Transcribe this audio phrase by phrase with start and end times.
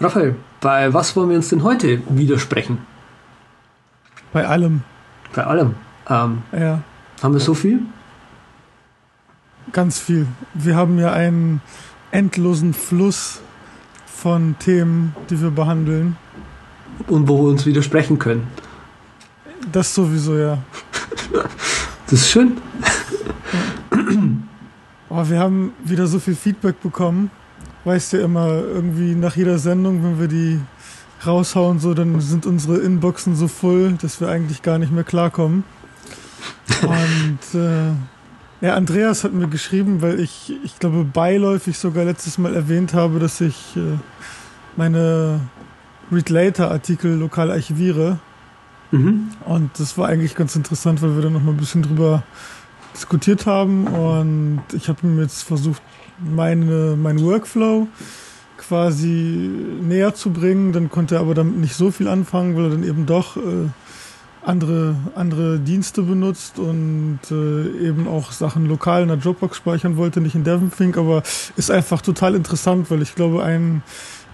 [0.00, 2.78] Raphael, bei was wollen wir uns denn heute widersprechen?
[4.32, 4.82] Bei allem.
[5.34, 5.74] Bei allem.
[6.08, 6.82] Ähm, ja.
[7.22, 7.80] Haben wir so viel?
[9.72, 10.26] Ganz viel.
[10.54, 11.62] Wir haben ja einen
[12.10, 13.40] endlosen Fluss
[14.06, 16.16] von Themen, die wir behandeln.
[17.08, 18.46] Und wo wir uns widersprechen können.
[19.72, 20.58] Das sowieso, ja.
[22.08, 22.58] Das ist schön.
[25.10, 27.32] Aber wir haben wieder so viel Feedback bekommen.
[27.86, 30.60] Weißt du immer, irgendwie nach jeder Sendung, wenn wir die
[31.24, 35.62] raushauen, so, dann sind unsere Inboxen so voll, dass wir eigentlich gar nicht mehr klarkommen.
[36.82, 37.92] Und äh,
[38.60, 43.20] ja, Andreas hat mir geschrieben, weil ich, ich glaube, beiläufig sogar letztes Mal erwähnt habe,
[43.20, 43.98] dass ich äh,
[44.74, 45.38] meine
[46.10, 48.18] Read Later Artikel lokal archiviere.
[48.90, 49.28] Mhm.
[49.44, 52.24] Und das war eigentlich ganz interessant, weil wir da noch mal ein bisschen drüber
[52.92, 53.86] diskutiert haben.
[53.86, 55.82] Und ich habe ihm jetzt versucht,
[56.18, 57.88] meine, mein Workflow
[58.56, 59.50] quasi
[59.82, 60.72] näher zu bringen.
[60.72, 63.68] Dann konnte er aber damit nicht so viel anfangen, weil er dann eben doch äh,
[64.46, 70.20] andere, andere Dienste benutzt und äh, eben auch Sachen lokal in der Dropbox speichern wollte,
[70.20, 71.22] nicht in Devonthink, aber
[71.56, 73.82] ist einfach total interessant, weil ich glaube, ein,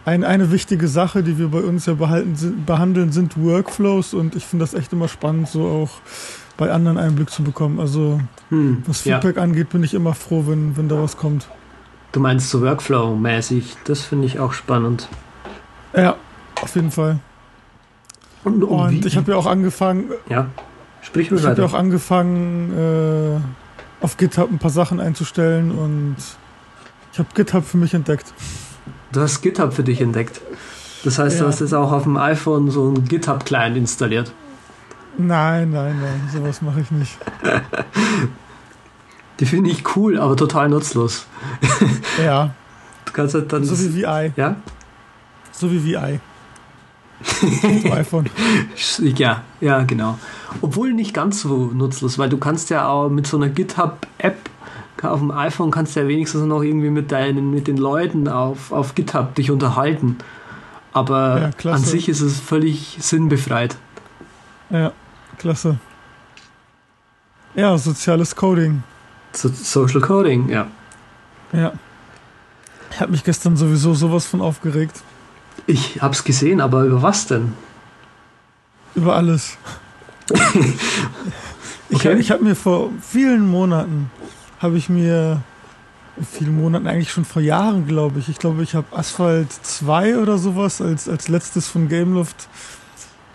[0.05, 4.45] ein, eine wichtige Sache, die wir bei uns ja behalten, behandeln, sind Workflows und ich
[4.45, 5.91] finde das echt immer spannend, so auch
[6.59, 7.81] bei anderen Einblick zu bekommen.
[7.81, 9.43] Also hm, was Feedback ja.
[9.43, 11.49] angeht, bin ich immer froh, wenn, wenn da was kommt.
[12.13, 15.09] Du meinst so Workflow-mäßig, das finde ich auch spannend.
[15.97, 16.17] Ja,
[16.61, 17.21] auf jeden Fall.
[18.45, 20.11] Und, und, und ich habe ja auch angefangen.
[20.29, 20.49] Ja,
[21.01, 23.41] sprich mir Ich habe ja auch angefangen,
[24.01, 26.17] äh, auf GitHub ein paar Sachen einzustellen und
[27.13, 28.33] ich habe GitHub für mich entdeckt.
[29.13, 30.41] Du hast GitHub für dich entdeckt.
[31.05, 31.43] Das heißt, ja.
[31.43, 34.33] du hast jetzt auch auf dem iPhone so einen GitHub-Client installiert.
[35.19, 37.19] Nein, nein, nein, sowas mache ich nicht.
[39.43, 41.27] Die finde ich cool, aber total nutzlos.
[42.25, 42.55] ja.
[43.05, 43.65] Du kannst halt dann.
[43.65, 44.33] So wie VI.
[44.37, 44.57] Ja?
[45.51, 46.21] So wie VI.
[47.91, 48.31] iPhone.
[49.01, 50.19] Ja, ja, genau.
[50.63, 54.37] Obwohl nicht ganz so nutzlos, weil du kannst ja auch mit so einer GitHub-App
[55.03, 58.71] auf dem iPhone kannst du ja wenigstens noch irgendwie mit deinen, mit den Leuten auf,
[58.71, 60.19] auf GitHub dich unterhalten.
[60.93, 63.77] Aber ja, an sich ist es völlig sinnbefreit.
[64.71, 64.93] Ja,
[65.39, 65.79] klasse.
[67.57, 68.85] Ja, soziales Coding.
[69.33, 70.67] So Social Coding, ja.
[71.53, 71.73] Ja.
[72.91, 75.03] Ich habe mich gestern sowieso sowas von aufgeregt.
[75.67, 77.53] Ich hab's gesehen, aber über was denn?
[78.95, 79.57] Über alles.
[80.33, 80.75] okay.
[81.89, 84.11] Ich, ich habe mir vor vielen Monaten,
[84.61, 85.43] habe ich mir,
[86.31, 90.39] vielen Monaten, eigentlich schon vor Jahren, glaube ich, ich glaube, ich habe Asphalt 2 oder
[90.39, 92.49] sowas als, als letztes von Gameloft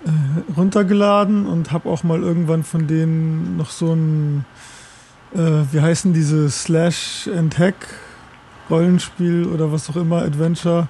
[0.06, 0.09] äh,
[0.56, 4.46] runtergeladen und habe auch mal irgendwann von denen noch so ein,
[5.37, 7.75] äh, wie heißen diese Slash and Hack
[8.69, 10.87] Rollenspiel oder was auch immer, Adventure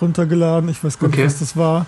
[0.00, 0.68] runtergeladen.
[0.68, 1.26] Ich weiß gar nicht, okay.
[1.26, 1.86] was das war.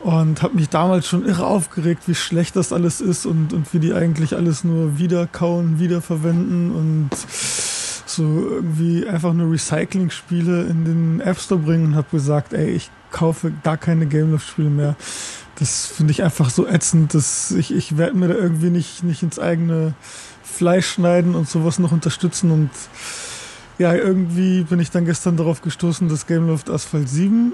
[0.00, 3.78] Und habe mich damals schon irre aufgeregt, wie schlecht das alles ist und, und wie
[3.78, 7.10] die eigentlich alles nur wiederkauen, wiederverwenden und
[8.06, 12.90] so irgendwie einfach nur Recycling-Spiele in den App Store bringen und habe gesagt, ey, ich
[13.10, 14.96] kaufe gar keine Gameloft-Spiele mehr.
[15.58, 19.22] Das finde ich einfach so ätzend, dass ich, ich werde mir da irgendwie nicht, nicht
[19.22, 19.94] ins eigene
[20.56, 22.70] Fleisch schneiden und sowas noch unterstützen und
[23.78, 27.52] ja, irgendwie bin ich dann gestern darauf gestoßen, dass Gameloft Asphalt 7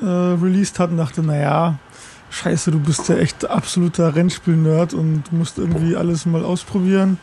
[0.00, 1.78] äh, released hat und dachte, naja,
[2.30, 7.18] scheiße, du bist ja echt absoluter Rennspiel-Nerd und musst irgendwie alles mal ausprobieren.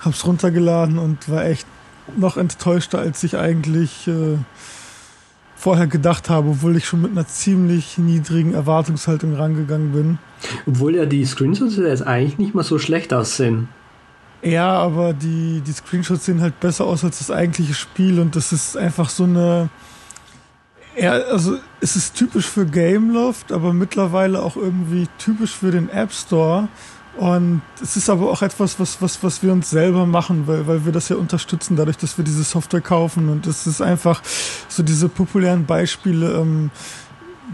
[0.00, 1.66] Hab's runtergeladen und war echt
[2.16, 4.38] noch enttäuschter, als ich eigentlich äh,
[5.54, 10.18] vorher gedacht habe, obwohl ich schon mit einer ziemlich niedrigen Erwartungshaltung rangegangen bin.
[10.66, 13.68] Obwohl ja die Screenshots jetzt eigentlich nicht mal so schlecht aussehen.
[14.42, 18.52] Ja, aber die, die Screenshots sehen halt besser aus als das eigentliche Spiel und das
[18.52, 19.68] ist einfach so eine.
[20.96, 26.12] Ja, also es ist typisch für Gameloft, aber mittlerweile auch irgendwie typisch für den App
[26.12, 26.68] Store.
[27.16, 30.84] Und es ist aber auch etwas, was, was, was wir uns selber machen, weil, weil
[30.84, 33.28] wir das ja unterstützen, dadurch, dass wir diese Software kaufen.
[33.28, 34.22] Und es ist einfach
[34.68, 36.32] so diese populären Beispiele.
[36.32, 36.70] Ähm,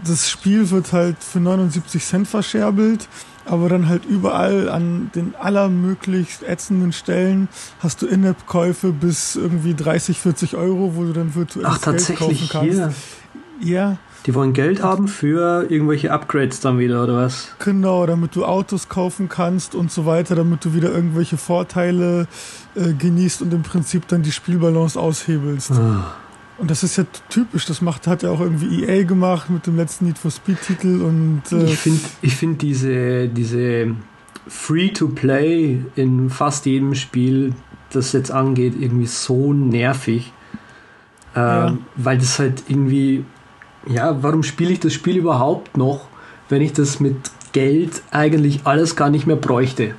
[0.03, 3.07] das Spiel wird halt für 79 Cent verscherbelt
[3.45, 7.47] aber dann halt überall an den allermöglichst ätzenden Stellen
[7.79, 12.49] hast du In-App-Käufe bis irgendwie 30, 40 Euro, wo du dann virtuell Ach, Geld kaufen
[12.49, 12.73] kannst.
[12.73, 12.93] Hier.
[13.61, 13.97] Ja.
[14.25, 17.49] Die wollen Geld haben für irgendwelche Upgrades dann wieder, oder was?
[17.63, 22.27] Genau, damit du Autos kaufen kannst und so weiter, damit du wieder irgendwelche Vorteile
[22.75, 25.73] äh, genießt und im Prinzip dann die Spielbalance aushebelst.
[25.73, 26.15] Ah.
[26.57, 29.75] Und das ist ja typisch, das macht, hat ja auch irgendwie EA gemacht mit dem
[29.75, 33.93] letzten Need for Speed-Titel und äh ich finde ich find diese, diese
[34.47, 37.53] Free-to-Play in fast jedem Spiel,
[37.91, 40.31] das jetzt angeht, irgendwie so nervig.
[41.35, 41.77] Äh, ja.
[41.97, 43.25] Weil das halt irgendwie
[43.87, 46.07] ja, warum spiele ich das Spiel überhaupt noch,
[46.49, 47.15] wenn ich das mit
[47.51, 49.95] Geld eigentlich alles gar nicht mehr bräuchte?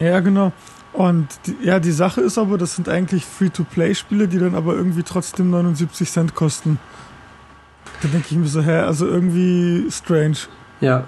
[0.00, 0.52] Ja, genau.
[0.94, 5.02] Und die, ja, die Sache ist aber, das sind eigentlich Free-to-Play-Spiele, die dann aber irgendwie
[5.02, 6.78] trotzdem 79 Cent kosten.
[8.00, 10.36] Da denke ich mir so, hä, also irgendwie strange.
[10.80, 11.04] Ja.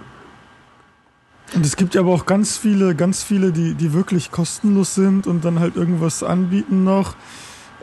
[1.55, 5.29] Und es gibt ja aber auch ganz viele, ganz viele, die, die wirklich kostenlos sind
[5.29, 7.15] und dann halt irgendwas anbieten noch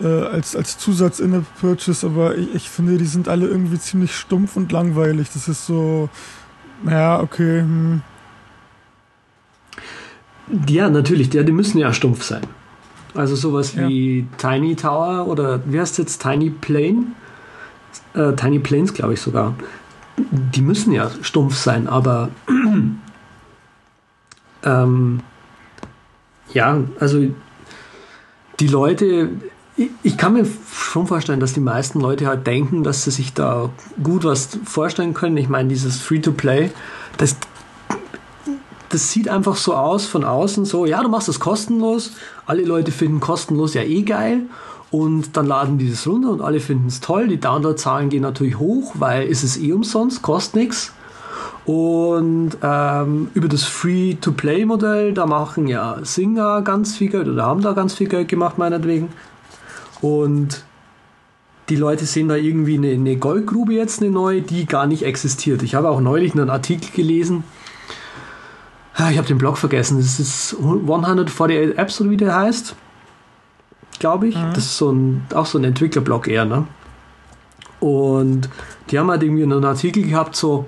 [0.01, 3.79] äh, als, als Zusatz in der Purchase, aber ich, ich, finde, die sind alle irgendwie
[3.79, 5.29] ziemlich stumpf und langweilig.
[5.33, 6.09] Das ist so,
[6.85, 7.61] ja, okay.
[7.61, 8.01] Hm.
[10.67, 12.41] Ja, natürlich, die, die müssen ja stumpf sein.
[13.15, 13.87] Also sowas ja.
[13.87, 17.05] wie Tiny Tower oder wie heißt es jetzt Tiny Plane?
[18.13, 19.53] Äh, Tiny Planes, glaube ich sogar.
[20.17, 22.29] Die müssen ja stumpf sein, aber
[24.63, 25.19] ähm,
[26.53, 27.27] ja, also
[28.59, 29.29] die Leute,
[30.03, 33.69] ich kann mir schon vorstellen, dass die meisten Leute halt denken, dass sie sich da
[34.01, 35.37] gut was vorstellen können.
[35.37, 36.71] Ich meine, dieses Free-to-Play,
[37.17, 37.37] das,
[38.93, 42.11] das sieht einfach so aus von außen, so, ja, du machst das kostenlos,
[42.45, 44.41] alle Leute finden kostenlos ja eh geil
[44.91, 47.27] und dann laden die das runter und alle finden es toll.
[47.27, 50.93] Die Downloadzahlen gehen natürlich hoch, weil es ist eh umsonst, kostet nichts.
[51.65, 57.71] Und ähm, über das Free-to-Play-Modell, da machen ja Singer ganz viel Geld oder haben da
[57.71, 59.09] ganz viel Geld gemacht, meinetwegen.
[60.01, 60.63] Und
[61.69, 65.63] die Leute sehen da irgendwie eine, eine Goldgrube jetzt, eine neue, die gar nicht existiert.
[65.63, 67.45] Ich habe auch neulich einen Artikel gelesen.
[68.95, 69.97] Ah, ich habe den Blog vergessen.
[69.97, 72.75] Das ist 148 Apps oder wie der heißt.
[73.99, 74.35] Glaube ich.
[74.35, 74.53] Mhm.
[74.53, 76.67] Das ist so ein, auch so ein Entwicklerblog eher, ne?
[77.79, 78.49] Und
[78.89, 80.67] die haben halt irgendwie einen Artikel gehabt, so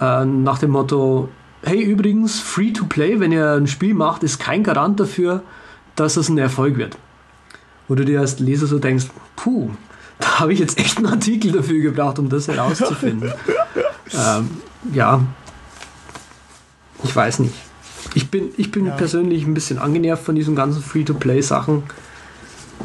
[0.00, 1.28] äh, nach dem Motto:
[1.62, 5.42] Hey, übrigens, free to play, wenn ihr ein Spiel macht, ist kein Garant dafür,
[5.96, 6.96] dass es ein Erfolg wird
[7.88, 9.70] wo du dir als Leser so denkst, puh,
[10.18, 13.32] da habe ich jetzt echt einen Artikel dafür gebraucht, um das herauszufinden.
[14.12, 14.50] ähm,
[14.92, 15.20] ja,
[17.04, 17.54] ich weiß nicht.
[18.14, 18.94] Ich bin, ich bin ja.
[18.94, 21.82] persönlich ein bisschen angenervt von diesen ganzen Free-to-Play-Sachen,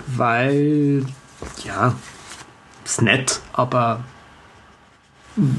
[0.07, 1.05] weil,
[1.63, 1.95] ja,
[2.83, 4.03] ist nett, aber.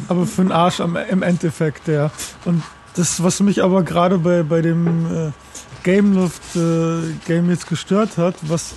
[0.09, 2.11] Aber für den Arsch am, im Endeffekt, ja.
[2.45, 2.63] Und
[2.95, 5.33] das, was mich aber gerade bei, bei dem äh,
[5.82, 8.75] Gameloft äh, Game jetzt gestört hat, was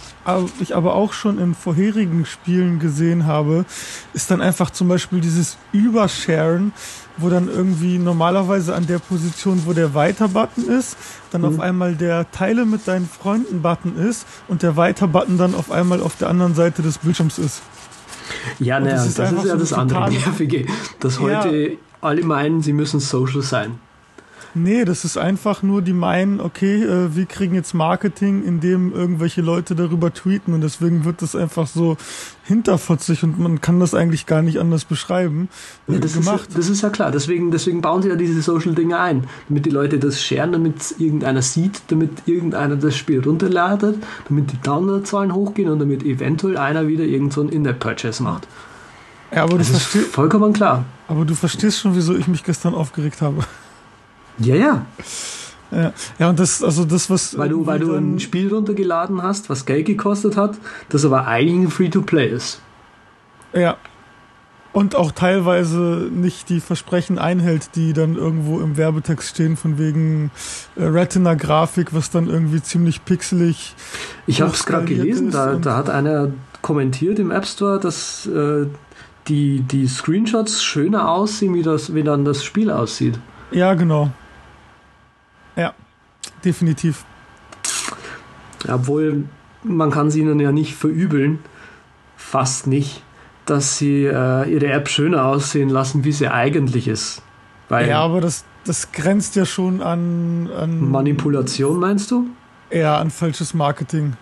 [0.60, 3.66] ich aber auch schon in vorherigen Spielen gesehen habe,
[4.14, 6.74] ist dann einfach zum Beispiel dieses Übersharen,
[7.18, 10.98] wo dann irgendwie normalerweise an der Position, wo der Weiter-Button ist,
[11.32, 11.48] dann mhm.
[11.48, 16.18] auf einmal der Teile mit deinen Freunden-Button ist und der Weiter-Button dann auf einmal auf
[16.18, 17.62] der anderen Seite des Bildschirms ist.
[18.60, 20.66] Ja, naja, das, ist, das ist ja so das andere Nervige,
[21.00, 21.78] dass heute ja.
[22.02, 23.80] alle meinen, sie müssen social sein.
[24.58, 29.42] Nee, das ist einfach nur, die meinen, okay, äh, wir kriegen jetzt Marketing, indem irgendwelche
[29.42, 31.98] Leute darüber tweeten und deswegen wird das einfach so
[32.46, 35.50] hinterfotzig und man kann das eigentlich gar nicht anders beschreiben.
[35.90, 36.48] Ja, das, gemacht.
[36.48, 39.72] Ist, das ist ja klar, deswegen, deswegen bauen sie ja diese Social-Dinge ein, damit die
[39.72, 45.70] Leute das scheren, damit irgendeiner sieht, damit irgendeiner das Spiel runterladet, damit die Downloadzahlen hochgehen
[45.70, 48.48] und damit eventuell einer wieder irgend so ein In-App-Purchase macht.
[49.34, 50.86] Ja, aber das ist vollkommen klar.
[51.10, 53.44] Aber du verstehst schon, wieso ich mich gestern aufgeregt habe.
[54.40, 54.86] Ja, ja.
[55.72, 57.38] Ja, ja, und das, also das, was.
[57.38, 60.58] Weil du, weil du ein Spiel runtergeladen hast, was Geld gekostet hat,
[60.90, 62.62] das aber eigentlich ein Free-to-Play ist.
[63.54, 63.78] Ja.
[64.74, 70.32] Und auch teilweise nicht die Versprechen einhält, die dann irgendwo im Werbetext stehen, von wegen
[70.76, 73.74] äh, Retina-Grafik, was dann irgendwie ziemlich pixelig.
[74.28, 76.32] Ich habe es gerade gelesen, da, da hat einer
[76.62, 78.66] kommentiert im App Store, dass äh,
[79.30, 83.18] die, die Screenshots schöner aussehen, wie, das, wie dann das Spiel aussieht.
[83.52, 84.12] Ja, genau.
[85.56, 85.74] Ja,
[86.44, 87.06] definitiv.
[88.68, 89.26] Obwohl,
[89.64, 91.40] man kann sie ihnen ja nicht verübeln,
[92.18, 93.04] fast nicht,
[93.46, 97.22] dass sie äh, ihre App schöner aussehen lassen, wie sie eigentlich ist.
[97.70, 102.28] Weil ja, aber das, das grenzt ja schon an, an Manipulation, meinst du?
[102.72, 104.14] Ja, an falsches Marketing.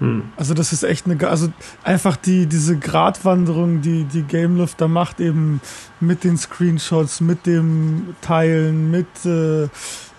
[0.00, 0.24] Hm.
[0.36, 1.52] Also das ist echt eine, also
[1.84, 5.60] einfach die, diese Gratwanderung, die die Gameloft da macht, eben
[6.00, 9.68] mit den Screenshots, mit dem Teilen, mit äh,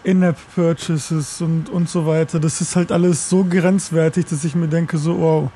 [0.05, 2.39] In-App-Purchases und, und so weiter.
[2.39, 5.51] Das ist halt alles so grenzwertig, dass ich mir denke, so, wow.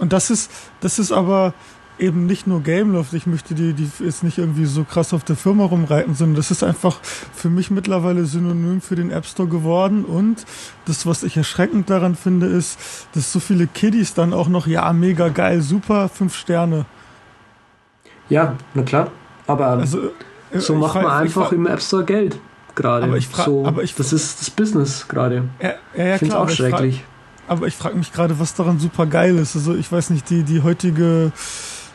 [0.00, 1.54] Und das ist, das ist aber,
[2.00, 5.36] eben nicht nur Gameloft, ich möchte die, die jetzt nicht irgendwie so krass auf der
[5.36, 10.04] Firma rumreiten, sondern das ist einfach für mich mittlerweile synonym für den App Store geworden
[10.04, 10.44] und
[10.86, 12.78] das, was ich erschreckend daran finde, ist,
[13.14, 16.86] dass so viele Kiddies dann auch noch, ja, mega geil, super, fünf Sterne.
[18.28, 19.10] Ja, na klar,
[19.46, 20.10] aber also,
[20.52, 22.38] äh, so macht man einfach im App Store Geld
[22.80, 23.04] gerade.
[23.04, 25.44] Aber ich frage, so, aber ich, das ist das Business gerade.
[25.60, 27.04] Ja, ja, ja, ich finde es auch schrecklich.
[27.48, 29.54] aber ich frage mich gerade, was daran super geil ist.
[29.56, 31.32] Also ich weiß nicht, die, die heutige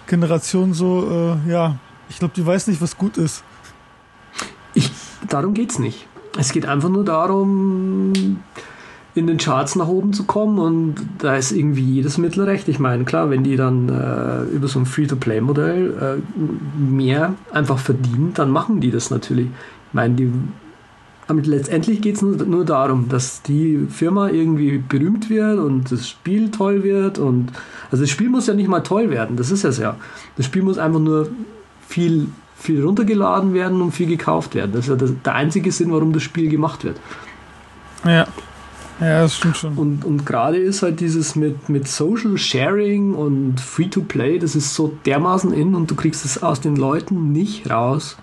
[0.08, 1.78] Generation so, äh, ja,
[2.10, 3.44] ich glaube, die weiß nicht, was gut ist.
[4.74, 4.92] Ich,
[5.28, 6.08] darum geht es nicht.
[6.38, 8.14] Es geht einfach nur darum,
[9.16, 12.68] in den Charts nach oben zu kommen und da ist irgendwie jedes Mittel recht.
[12.68, 18.34] Ich meine, klar, wenn die dann äh, über so ein Free-to-Play-Modell äh, mehr einfach verdienen,
[18.34, 19.48] dann machen die das natürlich.
[19.48, 20.32] Ich meine, die,
[21.28, 26.52] letztendlich geht es nur, nur darum, dass die Firma irgendwie berühmt wird und das Spiel
[26.52, 27.52] toll wird und
[27.92, 29.98] also das Spiel muss ja nicht mal toll werden, das ist es ja.
[30.38, 31.30] Das Spiel muss einfach nur
[31.88, 34.72] viel, viel runtergeladen werden und viel gekauft werden.
[34.74, 36.98] Das ist ja der einzige Sinn, warum das Spiel gemacht wird.
[38.04, 38.28] Ja.
[39.00, 39.78] Ja, das stimmt schon.
[39.78, 44.98] Und, und gerade ist halt dieses mit, mit Social Sharing und Free-to-Play, das ist so
[45.06, 48.16] dermaßen in und du kriegst es aus den Leuten nicht raus.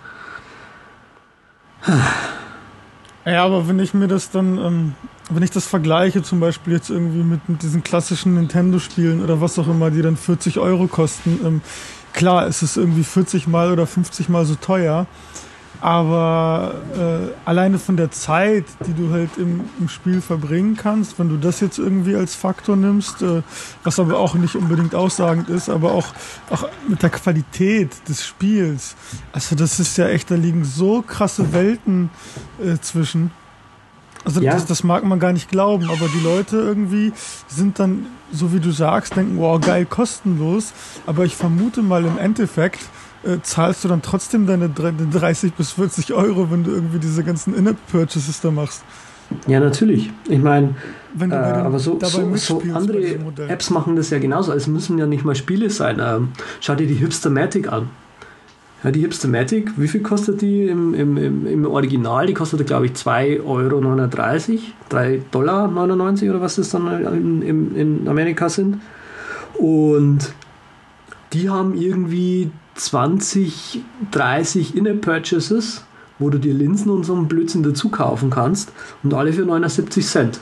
[3.25, 4.95] Ja, aber wenn ich mir das dann, ähm,
[5.29, 9.57] wenn ich das vergleiche, zum Beispiel jetzt irgendwie mit, mit diesen klassischen Nintendo-Spielen oder was
[9.57, 11.61] auch immer, die dann 40 Euro kosten, ähm,
[12.11, 15.07] klar, es ist irgendwie 40 mal oder 50 mal so teuer.
[15.83, 21.27] Aber äh, alleine von der Zeit, die du halt im, im, Spiel verbringen kannst, wenn
[21.27, 23.41] du das jetzt irgendwie als Faktor nimmst, äh,
[23.83, 26.07] was aber auch nicht unbedingt aussagend ist, aber auch,
[26.49, 28.95] auch mit der Qualität des Spiels.
[29.33, 32.09] Also das ist ja echt, da liegen so krasse Welten
[32.63, 33.31] äh, zwischen.
[34.23, 34.53] Also ja.
[34.53, 37.11] das, das mag man gar nicht glauben, aber die Leute irgendwie
[37.49, 40.71] sind dann, so wie du sagst, denken, wow, geil, kostenlos.
[41.05, 42.79] Aber ich vermute mal im Endeffekt,
[43.23, 47.55] äh, zahlst du dann trotzdem deine 30 bis 40 Euro, wenn du irgendwie diese ganzen
[47.55, 48.83] In-App-Purchases da machst.
[49.47, 50.11] Ja, natürlich.
[50.27, 50.75] Ich meine,
[51.19, 54.51] äh, aber so, so, so andere Apps machen das ja genauso.
[54.51, 55.99] Es müssen ja nicht mal Spiele sein.
[56.01, 57.89] Ähm, schau dir die Hipstermatic an.
[58.83, 62.27] Ja, die Hipstermatic, wie viel kostet die im, im, im, Original?
[62.27, 68.07] Die kostet, glaube ich, 2,39 Euro, 3,99 Dollar oder was das dann in, in, in
[68.09, 68.81] Amerika sind.
[69.57, 70.33] Und
[71.31, 75.83] die haben irgendwie 20, 30 In-App-Purchases,
[76.19, 78.71] wo du dir Linsen und so einen Blödsinn dazu kaufen kannst
[79.03, 80.39] und alle für 79 Cent.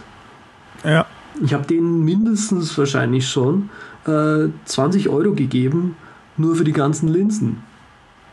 [0.83, 1.05] Ja.
[1.43, 3.69] Ich habe denen mindestens wahrscheinlich schon
[4.05, 5.95] äh, 20 Euro gegeben,
[6.37, 7.63] nur für die ganzen Linsen.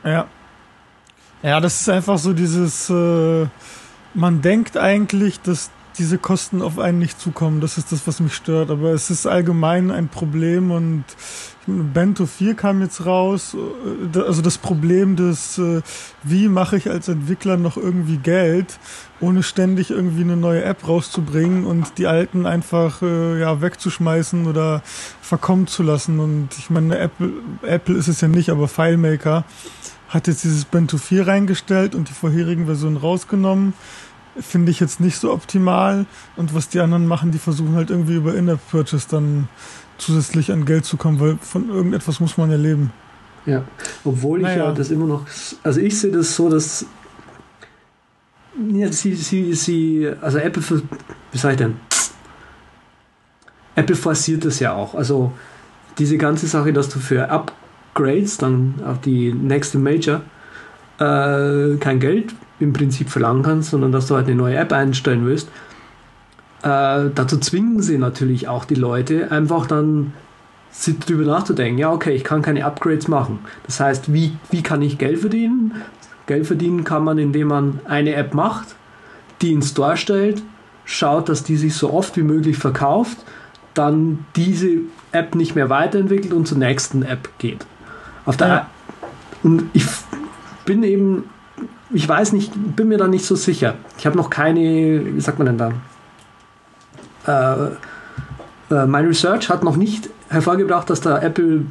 [0.04, 0.26] Ja.
[1.42, 3.46] Ja, das ist einfach so dieses, äh,
[4.14, 7.60] man denkt eigentlich, dass diese Kosten auf einen nicht zukommen.
[7.60, 8.70] Das ist das, was mich stört.
[8.70, 11.04] Aber es ist allgemein ein Problem und
[11.66, 13.56] Bento 4 kam jetzt raus.
[14.14, 15.82] Also das Problem des, äh,
[16.22, 18.78] wie mache ich als Entwickler noch irgendwie Geld,
[19.20, 24.82] ohne ständig irgendwie eine neue App rauszubringen und die alten einfach äh, ja, wegzuschmeißen oder
[25.20, 26.20] verkommen zu lassen.
[26.20, 29.44] Und ich meine, Apple, Apple ist es ja nicht, aber FileMaker
[30.08, 33.74] hat jetzt dieses Bento 4 reingestellt und die vorherigen Versionen rausgenommen
[34.40, 36.06] finde ich jetzt nicht so optimal.
[36.36, 39.48] Und was die anderen machen, die versuchen halt irgendwie über In-App-Purchase dann
[39.98, 42.92] zusätzlich an Geld zu kommen, weil von irgendetwas muss man ja leben.
[43.46, 43.64] Ja,
[44.04, 44.54] obwohl naja.
[44.54, 45.26] ich ja das immer noch,
[45.62, 46.86] also ich sehe das so, dass
[48.72, 50.62] ja, sie, sie, sie, also Apple,
[51.32, 51.76] wie sag ich denn?
[53.74, 54.94] Apple forciert das ja auch.
[54.94, 55.32] Also
[55.98, 60.22] diese ganze Sache, dass du für Upgrades dann auf die nächste Major
[60.98, 65.24] äh, kein Geld im Prinzip verlangen kannst, sondern dass du halt eine neue App einstellen
[65.26, 65.48] willst.
[66.62, 70.12] Äh, dazu zwingen sie natürlich auch die Leute, einfach dann
[71.06, 73.40] darüber nachzudenken, ja, okay, ich kann keine Upgrades machen.
[73.64, 75.82] Das heißt, wie, wie kann ich Geld verdienen?
[76.26, 78.68] Geld verdienen kann man, indem man eine App macht,
[79.40, 80.42] die in Store stellt,
[80.84, 83.18] schaut, dass die sich so oft wie möglich verkauft,
[83.74, 84.80] dann diese
[85.12, 87.66] App nicht mehr weiterentwickelt und zur nächsten App geht.
[88.26, 88.66] Auf der ja.
[89.42, 89.86] und ich
[90.64, 91.24] bin eben
[91.90, 93.74] ich weiß nicht, bin mir da nicht so sicher.
[93.98, 94.60] Ich habe noch keine,
[95.14, 95.72] wie sagt man denn da?
[98.70, 101.64] Äh, äh, mein Research hat noch nicht hervorgebracht, dass da Apple,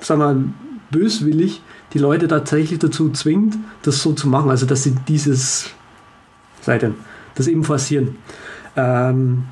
[0.00, 4.50] sagen wir, böswillig die Leute tatsächlich dazu zwingt, das so zu machen.
[4.50, 5.70] Also, dass sie dieses,
[6.60, 6.94] Seite,
[7.34, 8.16] das eben forcieren.
[8.76, 9.44] Ähm,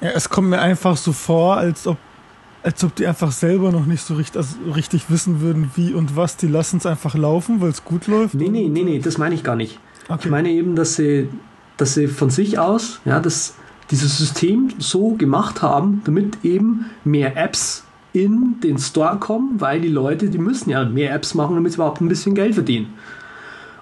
[0.00, 1.98] ja, es kommt mir einfach so vor, als ob
[2.64, 6.16] als ob die einfach selber noch nicht so richtig, also richtig wissen würden, wie und
[6.16, 6.38] was.
[6.38, 8.34] Die lassen es einfach laufen, weil es gut läuft.
[8.34, 9.78] Nee, nee, nee, nee, das meine ich gar nicht.
[10.08, 10.20] Okay.
[10.24, 11.28] Ich meine eben, dass sie,
[11.76, 13.54] dass sie von sich aus, ja, das,
[13.90, 19.88] dieses System so gemacht haben, damit eben mehr Apps in den Store kommen, weil die
[19.88, 22.94] Leute, die müssen ja mehr Apps machen, damit sie überhaupt ein bisschen Geld verdienen.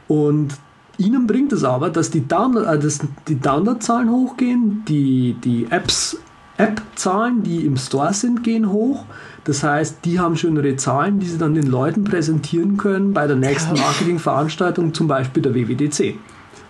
[0.08, 0.54] Und
[0.98, 2.98] ihnen bringt es aber, dass die, Download, äh, dass
[3.28, 6.18] die Downloadzahlen hochgehen, die, die Apps
[6.56, 9.04] App-Zahlen, die im Store sind, gehen hoch.
[9.44, 13.36] Das heißt, die haben schönere Zahlen, die sie dann den Leuten präsentieren können bei der
[13.36, 16.16] nächsten Marketingveranstaltung, zum Beispiel der WWDC.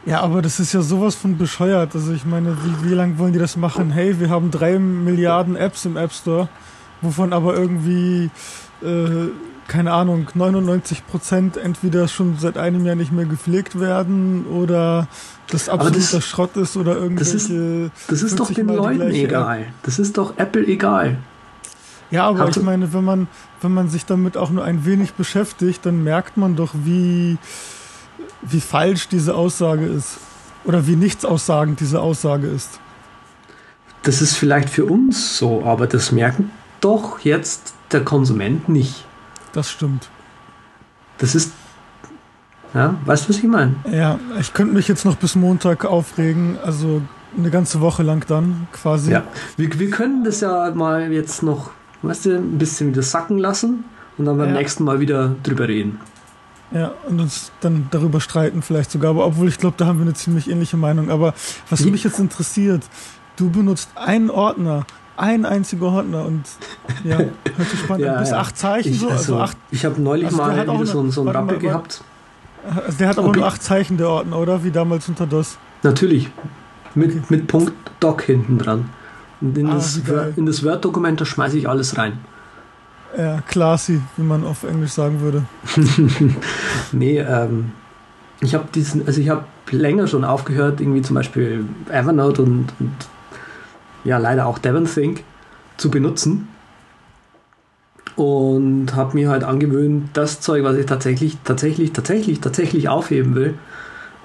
[0.05, 1.95] Ja, aber das ist ja sowas von bescheuert.
[1.95, 3.91] Also ich meine, wie, wie lange wollen die das machen?
[3.91, 6.49] Hey, wir haben drei Milliarden Apps im App Store,
[7.03, 8.31] wovon aber irgendwie,
[8.83, 9.29] äh,
[9.73, 15.09] keine Ahnung, 99 Prozent entweder schon seit einem Jahr nicht mehr gepflegt werden oder
[15.49, 17.33] das absoluter das, Schrott ist oder irgendwelche.
[17.33, 19.64] Das ist, das ist doch den Leuten egal.
[19.83, 21.17] Das ist doch Apple egal.
[22.11, 23.29] Ja, aber Hat ich meine, wenn man,
[23.62, 27.38] wenn man sich damit auch nur ein wenig beschäftigt, dann merkt man doch, wie,
[28.43, 30.19] wie falsch diese Aussage ist.
[30.67, 32.79] Oder wie nichtssagend diese Aussage ist.
[34.02, 36.41] Das ist vielleicht für uns so, aber das merkt
[36.83, 39.07] doch jetzt der Konsument nicht.
[39.52, 40.09] Das stimmt.
[41.18, 41.52] Das ist.
[42.75, 43.75] Ja, weißt du, was ich meine?
[43.90, 47.02] Ja, ich könnte mich jetzt noch bis Montag aufregen, also
[47.37, 49.12] eine ganze Woche lang dann quasi.
[49.12, 49.25] Ja,
[49.56, 53.85] wir, wir können das ja mal jetzt noch, weißt du, ein bisschen wieder sacken lassen
[54.16, 54.54] und dann beim ja.
[54.54, 56.00] nächsten Mal wieder drüber reden.
[56.71, 60.06] Ja, und uns dann darüber streiten vielleicht sogar, aber obwohl ich glaube, da haben wir
[60.06, 61.11] eine ziemlich ähnliche Meinung.
[61.11, 61.35] Aber
[61.68, 62.82] was mich jetzt interessiert,
[63.37, 66.42] du benutzt einen Ordner ein einziger Ordner und
[67.04, 68.38] ja, hört sich spannend ja, Bis ja.
[68.38, 69.09] acht Zeichen ich, so.
[69.09, 72.02] Also, also acht, ich habe neulich also mal wieder so, so ein Rappel gehabt.
[72.64, 73.40] Also der hat aber okay.
[73.40, 74.64] nur acht Zeichen, der Ordner, oder?
[74.64, 75.59] Wie damals unter DOS.
[75.83, 76.31] Natürlich.
[76.95, 77.23] Mit, okay.
[77.28, 78.90] mit Punkt Doc hinten dran.
[79.40, 80.00] Und in, ah, das,
[80.37, 82.19] in das Word-Dokument, da schmeiße ich alles rein.
[83.19, 85.45] Ja, classy, wie man auf Englisch sagen würde.
[86.92, 87.73] nee, ähm,
[88.40, 92.92] ich habe diesen, also ich habe länger schon aufgehört, irgendwie zum Beispiel Evernote und, und
[94.04, 95.23] ja leider auch DevonThink
[95.76, 96.49] zu benutzen.
[98.14, 103.54] Und habe mir halt angewöhnt, das Zeug, was ich tatsächlich, tatsächlich, tatsächlich, tatsächlich aufheben will,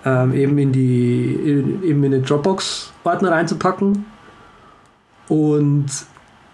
[0.03, 4.05] ähm, eben in die in, eben in den Dropbox-Ordner reinzupacken.
[5.29, 5.85] Und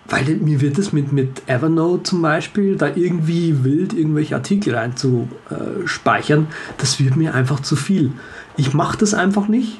[0.07, 6.47] weil mir wird es mit, mit Evernote zum Beispiel, da irgendwie wild irgendwelche Artikel reinzuspeichern,
[6.77, 8.11] das wird mir einfach zu viel.
[8.57, 9.79] Ich mache das einfach nicht,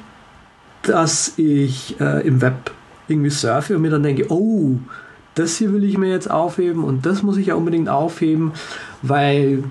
[0.82, 2.72] dass ich äh, im Web
[3.08, 4.78] irgendwie surfe und mir dann denke, oh,
[5.34, 8.52] das hier will ich mir jetzt aufheben und das muss ich ja unbedingt aufheben,
[9.02, 9.64] weil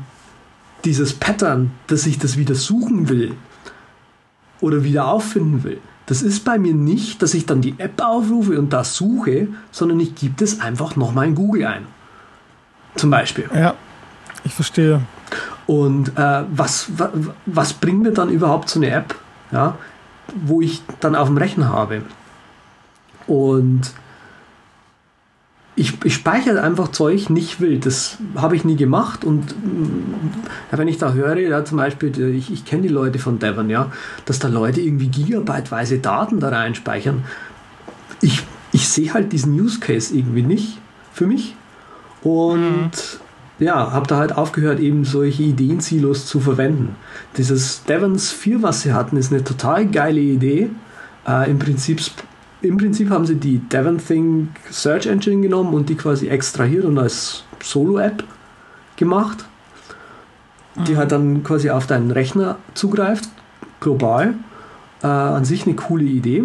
[0.83, 3.33] dieses Pattern, dass ich das wieder suchen will
[4.59, 8.59] oder wieder auffinden will, das ist bei mir nicht, dass ich dann die App aufrufe
[8.59, 11.87] und das suche, sondern ich gebe das einfach nochmal in Google ein.
[12.95, 13.49] Zum Beispiel.
[13.55, 13.73] Ja,
[14.43, 15.01] ich verstehe.
[15.65, 17.09] Und äh, was, was,
[17.45, 19.15] was bringt mir dann überhaupt so eine App,
[19.51, 19.77] ja,
[20.45, 22.01] wo ich dann auf dem Rechner habe?
[23.27, 23.93] Und
[25.75, 27.85] ich, ich speichere einfach Zeug nicht wild.
[27.85, 29.25] Das habe ich nie gemacht.
[29.25, 29.55] Und
[30.71, 33.69] ja, wenn ich da höre, ja, zum Beispiel, ich, ich kenne die Leute von Devon,
[33.69, 33.91] ja,
[34.25, 37.23] dass da Leute irgendwie gigabyteweise Daten da reinspeichern.
[38.21, 40.77] Ich, ich sehe halt diesen Use Case irgendwie nicht
[41.11, 41.55] für mich.
[42.21, 43.65] Und mhm.
[43.65, 46.95] ja, habe da halt aufgehört, eben solche Ideensilos zu verwenden.
[47.35, 50.69] Dieses Devons 4, was sie hatten, ist eine total geile Idee.
[51.27, 51.99] Äh, Im Prinzip
[52.63, 57.43] im Prinzip haben sie die DevonThink Search Engine genommen und die quasi extrahiert und als
[57.61, 58.23] Solo-App
[58.95, 59.45] gemacht,
[60.87, 60.97] die mhm.
[60.97, 63.29] halt dann quasi auf deinen Rechner zugreift,
[63.79, 64.35] global.
[65.01, 66.43] Äh, an sich eine coole Idee.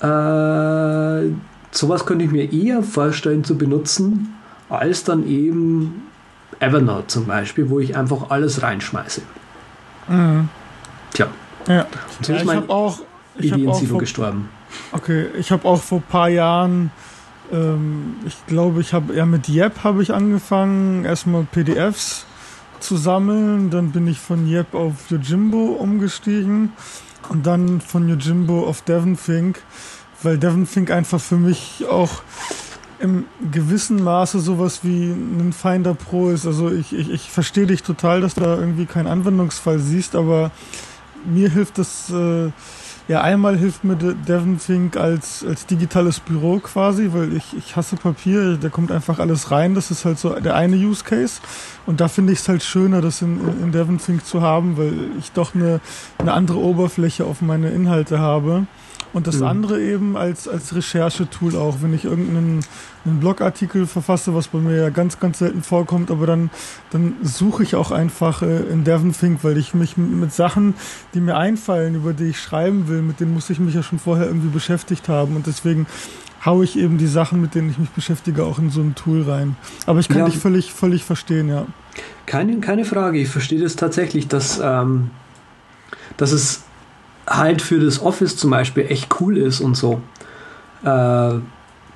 [0.00, 1.30] Äh,
[1.70, 4.34] sowas könnte ich mir eher vorstellen zu benutzen,
[4.68, 6.02] als dann eben
[6.58, 9.22] Evernote zum Beispiel, wo ich einfach alles reinschmeiße.
[10.08, 10.48] Mhm.
[11.12, 11.28] Tja.
[11.68, 11.86] Ja.
[12.18, 12.98] Und so ja, ist mein ich auch,
[13.38, 14.48] Ideen-Silo gestorben.
[14.92, 16.90] Okay, ich habe auch vor ein paar Jahren,
[17.52, 22.26] ähm, ich glaube, ich habe ja mit Yep habe ich angefangen, erstmal PDFs
[22.80, 26.72] zu sammeln, dann bin ich von Yep auf Yojimbo umgestiegen
[27.28, 29.60] und dann von Yojimbo auf DevonThink,
[30.22, 32.22] weil DevonThink einfach für mich auch
[33.00, 36.46] im gewissen Maße sowas wie ein Finder Pro ist.
[36.46, 40.50] Also ich, ich, ich verstehe dich total, dass du da irgendwie keinen Anwendungsfall siehst, aber
[41.24, 42.50] mir hilft das äh,
[43.10, 47.96] ja, einmal hilft mir Devon Fink als, als digitales Büro quasi, weil ich, ich hasse
[47.96, 49.74] Papier, da kommt einfach alles rein.
[49.74, 51.40] Das ist halt so der eine Use Case.
[51.86, 54.94] Und da finde ich es halt schöner, das in, in Devon Fink zu haben, weil
[55.18, 55.80] ich doch eine,
[56.18, 58.68] eine andere Oberfläche auf meine Inhalte habe.
[59.12, 59.46] Und das mhm.
[59.46, 62.60] andere eben als, als Recherchetool auch, wenn ich irgendeinen
[63.04, 66.50] einen Blogartikel verfasse, was bei mir ja ganz, ganz selten vorkommt, aber dann,
[66.90, 70.74] dann suche ich auch einfach äh, in DevonThink, weil ich mich mit Sachen,
[71.14, 73.98] die mir einfallen, über die ich schreiben will, mit denen muss ich mich ja schon
[73.98, 75.34] vorher irgendwie beschäftigt haben.
[75.34, 75.86] Und deswegen
[76.44, 79.22] haue ich eben die Sachen, mit denen ich mich beschäftige, auch in so ein Tool
[79.22, 79.56] rein.
[79.86, 81.66] Aber ich kann ja, dich völlig, völlig verstehen, ja.
[82.26, 85.10] Keine, keine Frage, ich verstehe das tatsächlich, dass, ähm,
[86.16, 86.64] dass es
[87.30, 90.02] halt für das Office zum Beispiel echt cool ist und so.
[90.84, 91.34] Äh,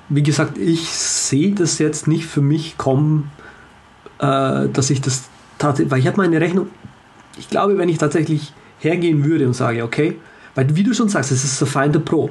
[0.09, 3.31] wie gesagt, ich sehe das jetzt nicht für mich kommen,
[4.19, 5.25] äh, dass ich das
[5.57, 6.67] tatsächlich, weil ich habe meine Rechnung,
[7.37, 10.17] ich glaube, wenn ich tatsächlich hergehen würde und sage, okay,
[10.53, 12.29] weil wie du schon sagst, es ist der Finder Pro.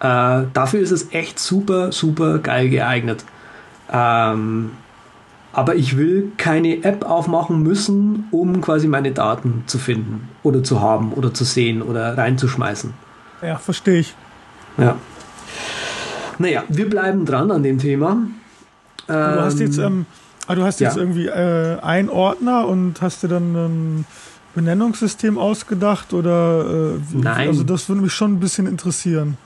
[0.00, 3.24] Äh, dafür ist es echt super, super geil geeignet.
[3.90, 4.70] Ähm,
[5.58, 10.80] aber ich will keine App aufmachen müssen, um quasi meine Daten zu finden oder zu
[10.80, 12.94] haben oder zu sehen oder reinzuschmeißen.
[13.42, 14.14] Ja, verstehe ich.
[14.76, 14.94] Ja.
[16.38, 18.18] Naja, wir bleiben dran an dem Thema.
[19.08, 20.06] du hast jetzt, ähm,
[20.46, 21.02] ah, du hast jetzt ja.
[21.02, 24.04] irgendwie äh, einen Ordner und hast dir dann ein
[24.54, 27.48] Benennungssystem ausgedacht oder äh, Nein.
[27.48, 29.36] Also das würde mich schon ein bisschen interessieren.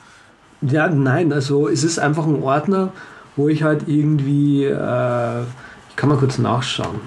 [0.60, 2.92] Ja, nein, also es ist einfach ein Ordner,
[3.34, 5.42] wo ich halt irgendwie äh,
[5.96, 7.00] kann mal kurz nachschauen.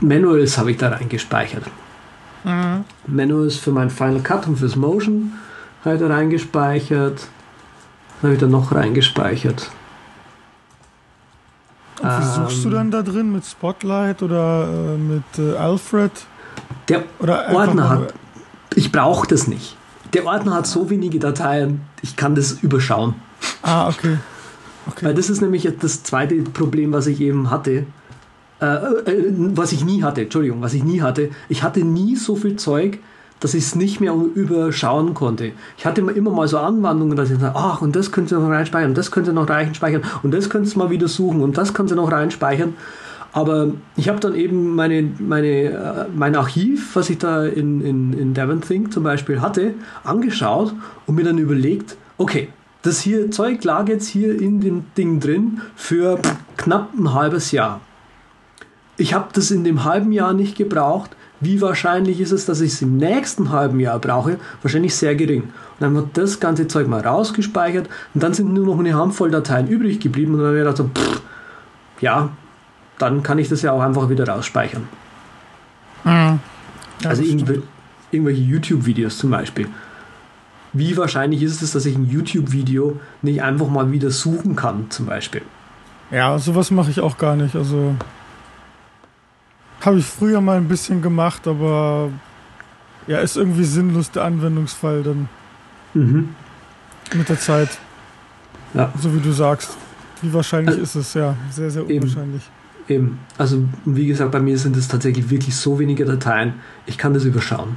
[0.00, 1.64] Manuals habe ich da reingespeichert.
[2.44, 2.84] Mhm.
[3.06, 5.32] Manuals für mein Final Cut und fürs Motion
[5.84, 7.20] habe ich da reingespeichert.
[8.20, 9.70] Was habe ich da noch reingespeichert?
[12.00, 12.74] Und wie suchst du ähm.
[12.74, 13.32] dann da drin?
[13.32, 16.12] Mit Spotlight oder äh, mit äh, Alfred?
[16.88, 18.14] Der oder Ordner hat.
[18.74, 19.76] Ich brauche das nicht.
[20.12, 23.14] Der Ordner hat so wenige Dateien, ich kann das überschauen.
[23.62, 24.18] Ah, okay.
[24.88, 25.06] Okay.
[25.06, 27.84] Weil das ist nämlich das zweite Problem, was ich eben hatte.
[28.60, 31.30] Äh, äh, was ich nie hatte, Entschuldigung, was ich nie hatte.
[31.48, 32.98] Ich hatte nie so viel Zeug,
[33.40, 35.52] dass ich es nicht mehr überschauen konnte.
[35.76, 38.50] Ich hatte immer mal so Anwandlungen, dass ich sage, ach, und das könnt ihr noch
[38.50, 41.72] reinspeichern, das könnt ihr noch reinspeichern, und das könnt ihr mal wieder suchen, und das
[41.72, 42.74] könnt ihr noch reinspeichern.
[43.32, 48.12] Aber ich habe dann eben meine, meine, äh, mein Archiv, was ich da in, in,
[48.12, 50.74] in Devon Think zum Beispiel hatte, angeschaut
[51.06, 52.48] und mir dann überlegt, okay,
[52.88, 56.18] das hier Zeug lag jetzt hier in dem Ding drin für
[56.56, 57.80] knapp ein halbes Jahr.
[58.96, 61.14] Ich habe das in dem halben Jahr nicht gebraucht.
[61.40, 64.38] Wie wahrscheinlich ist es, dass ich es im nächsten halben Jahr brauche?
[64.62, 65.42] Wahrscheinlich sehr gering.
[65.42, 69.30] Und dann wird das ganze Zeug mal rausgespeichert und dann sind nur noch eine Handvoll
[69.30, 71.22] Dateien übrig geblieben und dann habe ich gedacht, so, pff,
[72.00, 72.30] ja,
[72.98, 74.88] dann kann ich das ja auch einfach wieder rausspeichern.
[76.04, 76.40] Mhm.
[77.04, 79.68] Also irgendwelche YouTube-Videos zum Beispiel
[80.72, 85.06] wie wahrscheinlich ist es, dass ich ein YouTube-Video nicht einfach mal wieder suchen kann, zum
[85.06, 85.42] Beispiel?
[86.10, 87.54] Ja, sowas mache ich auch gar nicht.
[87.54, 87.94] Also
[89.80, 92.10] habe ich früher mal ein bisschen gemacht, aber
[93.06, 95.28] ja, ist irgendwie sinnlos der Anwendungsfall dann
[95.94, 96.34] mhm.
[97.14, 97.78] mit der Zeit.
[98.74, 98.92] Ja.
[99.00, 99.76] So wie du sagst.
[100.20, 101.36] Wie wahrscheinlich also, ist es, ja.
[101.50, 102.42] Sehr, sehr unwahrscheinlich.
[102.88, 103.06] Eben.
[103.06, 103.18] eben.
[103.38, 106.54] Also, wie gesagt, bei mir sind es tatsächlich wirklich so wenige Dateien.
[106.86, 107.76] Ich kann das überschauen.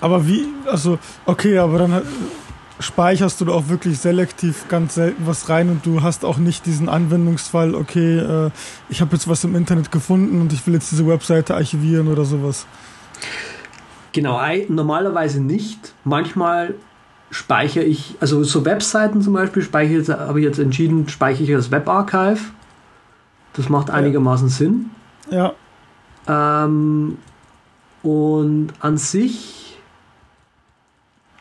[0.00, 2.02] Aber wie, also, okay, aber dann
[2.80, 6.88] speicherst du auch wirklich selektiv ganz selten was rein und du hast auch nicht diesen
[6.88, 8.50] Anwendungsfall, okay, äh,
[8.88, 12.24] ich habe jetzt was im Internet gefunden und ich will jetzt diese Webseite archivieren oder
[12.24, 12.66] sowas.
[14.12, 15.94] Genau, normalerweise nicht.
[16.04, 16.74] Manchmal
[17.30, 21.70] speichere ich, also so Webseiten zum Beispiel, speichere habe ich jetzt entschieden, speichere ich das
[21.70, 22.40] Webarchive.
[23.54, 24.54] Das macht einigermaßen ja.
[24.54, 24.90] Sinn.
[25.30, 26.64] Ja.
[26.64, 27.18] Ähm,
[28.02, 29.57] und an sich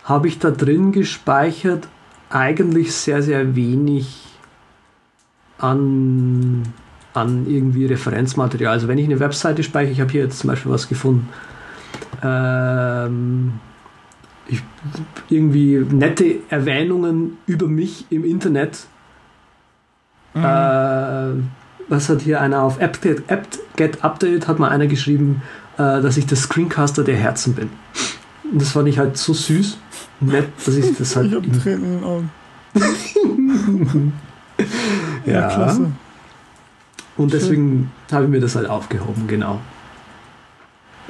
[0.08, 1.88] habe ich da drin gespeichert
[2.30, 4.26] eigentlich sehr, sehr wenig
[5.58, 6.64] an,
[7.14, 8.74] an irgendwie Referenzmaterial.
[8.74, 11.28] Also wenn ich eine Webseite speichere, ich habe hier jetzt zum Beispiel was gefunden,
[12.24, 13.54] ähm,
[14.48, 14.64] ich,
[15.30, 18.88] irgendwie nette Erwähnungen über mich im Internet.
[20.34, 20.44] Mhm.
[20.44, 21.32] Äh,
[21.90, 25.42] was hat hier einer auf App, App Get Update hat mal einer geschrieben,
[25.78, 27.70] äh, dass ich der Screencaster der Herzen bin.
[28.52, 29.78] Und das fand ich halt so süß
[30.22, 31.32] nett, dass ich das halt.
[31.32, 32.32] Ich hab Tränen in den Augen.
[35.26, 35.92] ja, ja, klasse.
[37.18, 39.60] Und deswegen habe ich mir das halt aufgehoben, genau.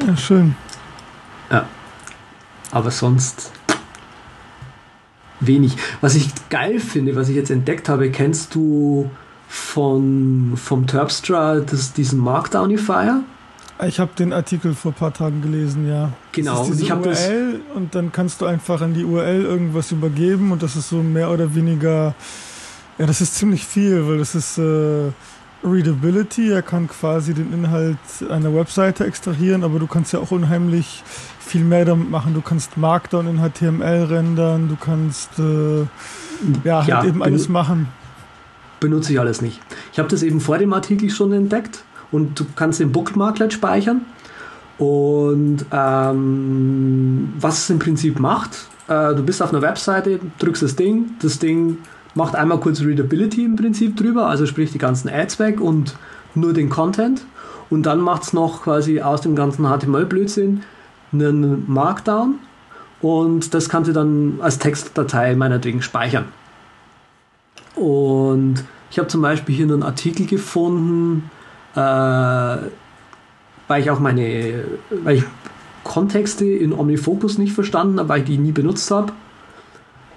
[0.06, 0.56] Ja, schön.
[1.52, 1.65] Ja.
[2.71, 3.52] Aber sonst
[5.39, 5.76] wenig.
[6.02, 9.10] Was ich geil finde, was ich jetzt entdeckt habe, kennst du
[9.47, 13.23] von vom Terpstra das, diesen Markdownifier?
[13.85, 16.11] Ich habe den Artikel vor ein paar Tagen gelesen, ja.
[16.31, 16.59] Genau.
[16.59, 20.63] Das ist diese URL und dann kannst du einfach an die URL irgendwas übergeben und
[20.63, 22.15] das ist so mehr oder weniger,
[22.97, 25.11] ja, das ist ziemlich viel, weil das ist äh,
[25.63, 26.49] Readability.
[26.49, 27.97] Er kann quasi den Inhalt
[28.29, 31.03] einer Webseite extrahieren, aber du kannst ja auch unheimlich
[31.39, 32.33] viel mehr damit machen.
[32.33, 35.81] Du kannst Markdown in HTML rendern, du kannst äh,
[36.63, 37.87] ja, halt ja, eben alles machen.
[38.79, 39.59] Benutze ich alles nicht.
[39.93, 44.02] Ich habe das eben vor dem Artikel schon entdeckt und du kannst den Bookmarklet speichern.
[44.78, 50.76] Und ähm, was es im Prinzip macht, äh, du bist auf einer Webseite, drückst das
[50.76, 51.80] Ding, das Ding
[52.13, 55.96] macht einmal kurz Readability im Prinzip drüber, also sprich die ganzen Ads weg und
[56.36, 57.26] nur den Content.
[57.70, 60.62] Und dann macht es noch quasi aus dem ganzen HTML-Blödsinn
[61.12, 62.36] einen Markdown
[63.02, 66.26] und das kannst du dann als Textdatei meinetwegen speichern.
[67.76, 71.30] Und ich habe zum Beispiel hier einen Artikel gefunden,
[71.81, 75.23] weil ich auch meine, weil ich
[75.83, 79.13] Kontexte in OmniFocus nicht verstanden habe, weil ich die nie benutzt habe.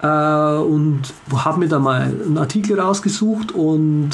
[0.03, 1.03] Äh, und
[1.35, 4.11] habe mir da mal einen Artikel rausgesucht und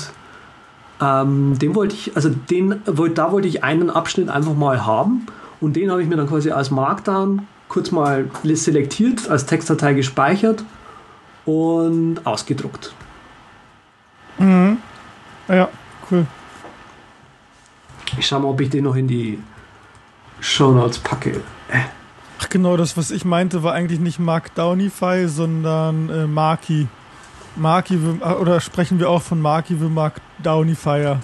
[0.98, 2.80] Ähm, den wollte ich, also den,
[3.14, 5.26] da wollte ich einen Abschnitt einfach mal haben
[5.60, 10.64] und den habe ich mir dann quasi als Markdown kurz mal selektiert, als Textdatei gespeichert
[11.44, 12.94] und ausgedruckt.
[14.38, 14.78] Mhm.
[15.48, 15.68] Ja,
[16.10, 16.26] cool.
[18.18, 19.38] Ich schaue mal, ob ich den noch in die
[20.40, 21.42] Show Notes packe.
[21.68, 21.80] Äh.
[22.40, 26.86] Ach genau, das, was ich meinte, war eigentlich nicht Markdownify, sondern äh, Marky.
[27.56, 27.98] Marky,
[28.40, 31.20] oder sprechen wir auch von Marky the Markdownifier?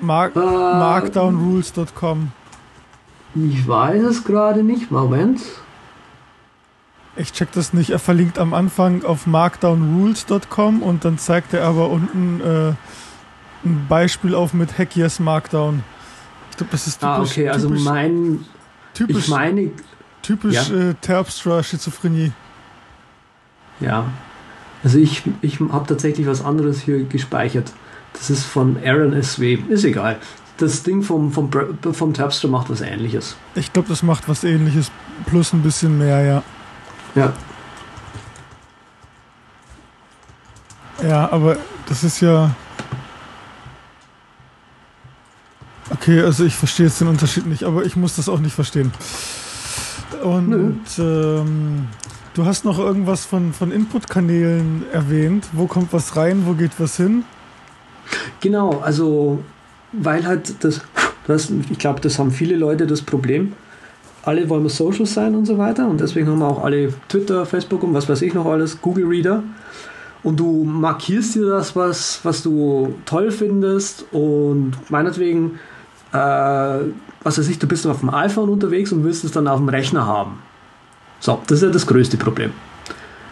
[0.00, 2.32] Mark, äh, markdownrules.com.
[3.34, 4.90] Ich weiß es gerade nicht.
[4.90, 5.40] Moment.
[7.16, 7.90] Ich check das nicht.
[7.90, 12.72] Er verlinkt am Anfang auf markdownrules.com und dann zeigt er aber unten äh,
[13.66, 15.82] ein Beispiel auf mit Hack Yes Markdown.
[16.50, 17.30] Ich glaube, das ist ah, typisch.
[17.30, 18.44] Ah, okay, also typisch, mein.
[18.94, 19.70] Typisch, ich meine.
[20.22, 20.90] Typisch ja.
[20.90, 22.32] äh, Terpstra-Schizophrenie.
[23.80, 24.06] Ja.
[24.82, 27.72] Also ich, ich habe tatsächlich was anderes hier gespeichert.
[28.12, 29.58] Das ist von Aaron SW.
[29.68, 30.16] Ist egal.
[30.58, 31.50] Das Ding vom, vom,
[31.92, 33.36] vom Terpstra macht was ähnliches.
[33.54, 34.90] Ich glaube, das macht was ähnliches.
[35.26, 36.42] Plus ein bisschen mehr, ja.
[37.14, 37.32] Ja.
[41.02, 41.56] Ja, aber
[41.88, 42.54] das ist ja.
[45.90, 48.92] Okay, also ich verstehe jetzt den Unterschied nicht, aber ich muss das auch nicht verstehen.
[50.22, 51.86] Und ähm,
[52.34, 55.46] du hast noch irgendwas von, von Input-Kanälen erwähnt.
[55.52, 57.24] Wo kommt was rein, wo geht was hin?
[58.40, 59.42] Genau, also
[59.92, 60.80] weil halt das,
[61.26, 63.52] das ich glaube, das haben viele Leute das Problem
[64.26, 65.88] alle wollen wir Social sein und so weiter.
[65.88, 69.06] Und deswegen haben wir auch alle Twitter, Facebook und was weiß ich noch alles, Google
[69.06, 69.42] Reader.
[70.24, 74.04] Und du markierst dir das, was, was du toll findest.
[74.12, 75.60] Und meinetwegen,
[76.16, 79.68] was weiß ich, du bist auf dem iPhone unterwegs und willst es dann auf dem
[79.68, 80.38] Rechner haben.
[81.20, 82.52] So, das ist ja das größte Problem.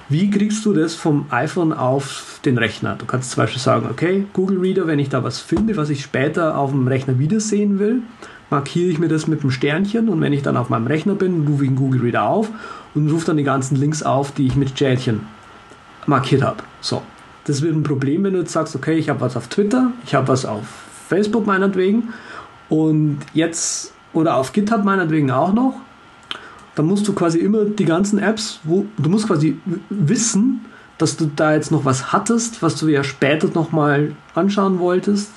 [0.08, 2.94] Wie kriegst du das vom iPhone auf den Rechner?
[2.96, 6.02] Du kannst zum Beispiel sagen, okay, Google Reader, wenn ich da was finde, was ich
[6.02, 8.02] später auf dem Rechner wiedersehen will,
[8.50, 11.46] markiere ich mir das mit dem Sternchen und wenn ich dann auf meinem Rechner bin,
[11.46, 12.50] rufe ich den Google Reader auf
[12.94, 15.20] und rufe dann die ganzen Links auf, die ich mit Sternchen
[16.06, 16.58] markiert habe.
[16.80, 17.02] So,
[17.44, 20.14] das wird ein Problem, wenn du jetzt sagst, okay, ich habe was auf Twitter, ich
[20.14, 20.64] habe was auf
[21.08, 22.12] Facebook meinetwegen
[22.74, 25.74] und jetzt oder auf GitHub meinetwegen auch noch.
[26.74, 29.58] Dann musst du quasi immer die ganzen Apps, wo du musst quasi
[29.90, 30.64] wissen,
[30.98, 35.30] dass du da jetzt noch was hattest, was du ja später nochmal anschauen wolltest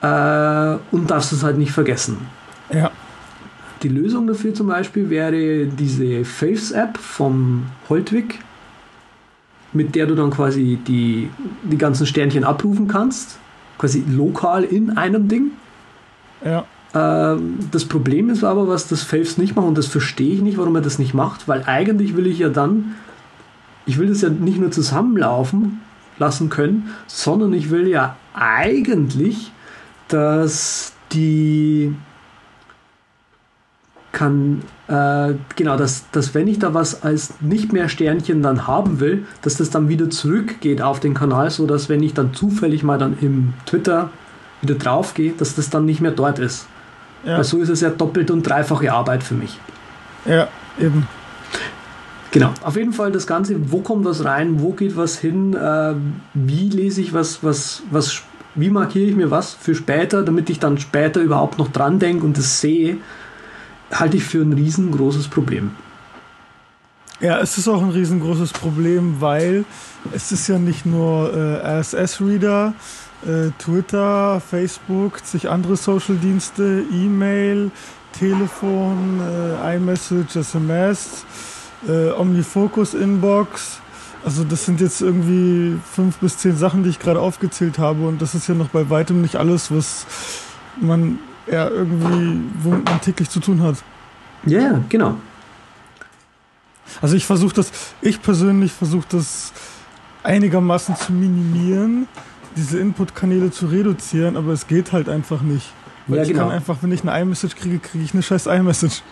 [0.00, 2.18] äh, und darfst es halt nicht vergessen.
[2.72, 2.92] Ja.
[3.82, 8.38] Die Lösung dafür zum Beispiel wäre diese Faves-App vom Holtwig,
[9.72, 11.30] mit der du dann quasi die,
[11.64, 13.38] die ganzen Sternchen abrufen kannst,
[13.76, 15.50] quasi lokal in einem Ding.
[16.44, 16.64] Ja.
[16.94, 20.58] Ähm, das Problem ist aber, was das Faves nicht macht, und das verstehe ich nicht,
[20.58, 22.94] warum er das nicht macht, weil eigentlich will ich ja dann,
[23.86, 25.80] ich will das ja nicht nur zusammenlaufen
[26.18, 29.50] lassen können, sondern ich will ja eigentlich
[30.08, 31.94] dass die
[34.12, 39.00] kann, äh, genau, dass, dass wenn ich da was als nicht mehr Sternchen dann haben
[39.00, 42.84] will, dass das dann wieder zurückgeht auf den Kanal, so dass wenn ich dann zufällig
[42.84, 44.10] mal dann im Twitter
[44.64, 46.66] wieder drauf gehe, dass das dann nicht mehr dort ist.
[47.24, 47.36] Ja.
[47.36, 49.58] Weil so ist es ja doppelt und dreifache Arbeit für mich.
[50.26, 50.48] Ja,
[50.78, 51.06] eben.
[52.32, 55.94] Genau, auf jeden Fall das Ganze, wo kommt was rein, wo geht was hin, äh,
[56.34, 58.22] wie lese ich was, was, was
[58.56, 62.26] wie markiere ich mir was für später, damit ich dann später überhaupt noch dran denke
[62.26, 62.98] und das sehe,
[63.92, 65.72] halte ich für ein riesengroßes Problem.
[67.20, 69.64] Ja, es ist auch ein riesengroßes Problem, weil
[70.12, 73.03] es ist ja nicht nur äh, RSS-Reader, äh,
[73.58, 77.70] Twitter, Facebook, zig andere Social-Dienste, E-Mail,
[78.18, 81.24] Telefon, äh, iMessage, SMS,
[81.88, 83.80] äh, OmniFocus-Inbox,
[84.24, 88.22] also das sind jetzt irgendwie fünf bis zehn Sachen, die ich gerade aufgezählt habe und
[88.22, 90.06] das ist ja noch bei weitem nicht alles, was
[90.80, 93.76] man ja irgendwie, womit man täglich zu tun hat.
[94.46, 95.16] Ja, yeah, genau.
[97.02, 99.52] Also ich versuche das, ich persönlich versuche das
[100.22, 102.08] einigermaßen zu minimieren,
[102.56, 105.72] diese Input-Kanäle zu reduzieren, aber es geht halt einfach nicht.
[106.06, 106.44] Weil ja, ich genau.
[106.44, 109.02] kann einfach, wenn ich eine iMessage kriege, kriege ich eine scheiß iMessage.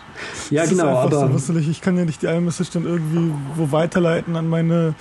[0.50, 1.38] Ja, das genau, aber.
[1.38, 4.94] So, ich, ich kann ja nicht die iMessage dann irgendwie wo weiterleiten an meine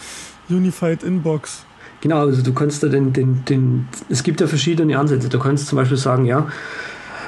[0.49, 1.65] Unified Inbox.
[1.99, 5.29] Genau, also du kannst da den, den, den, es gibt ja verschiedene Ansätze.
[5.29, 6.47] Du kannst zum Beispiel sagen, ja,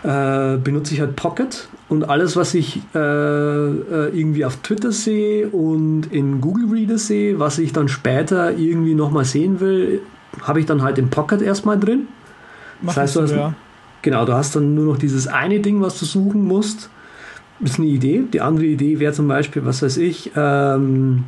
[0.03, 5.47] äh, benutze ich halt Pocket und alles, was ich äh, äh, irgendwie auf Twitter sehe
[5.49, 10.01] und in Google Reader sehe, was ich dann später irgendwie nochmal sehen will,
[10.41, 12.07] habe ich dann halt im Pocket erstmal drin.
[12.81, 13.53] Mach das heißt, du hast, ja.
[14.01, 16.89] Genau, du hast dann nur noch dieses eine Ding, was du suchen musst.
[17.59, 18.23] Das ist eine Idee.
[18.33, 21.23] Die andere Idee wäre zum Beispiel, was weiß ich, ähm,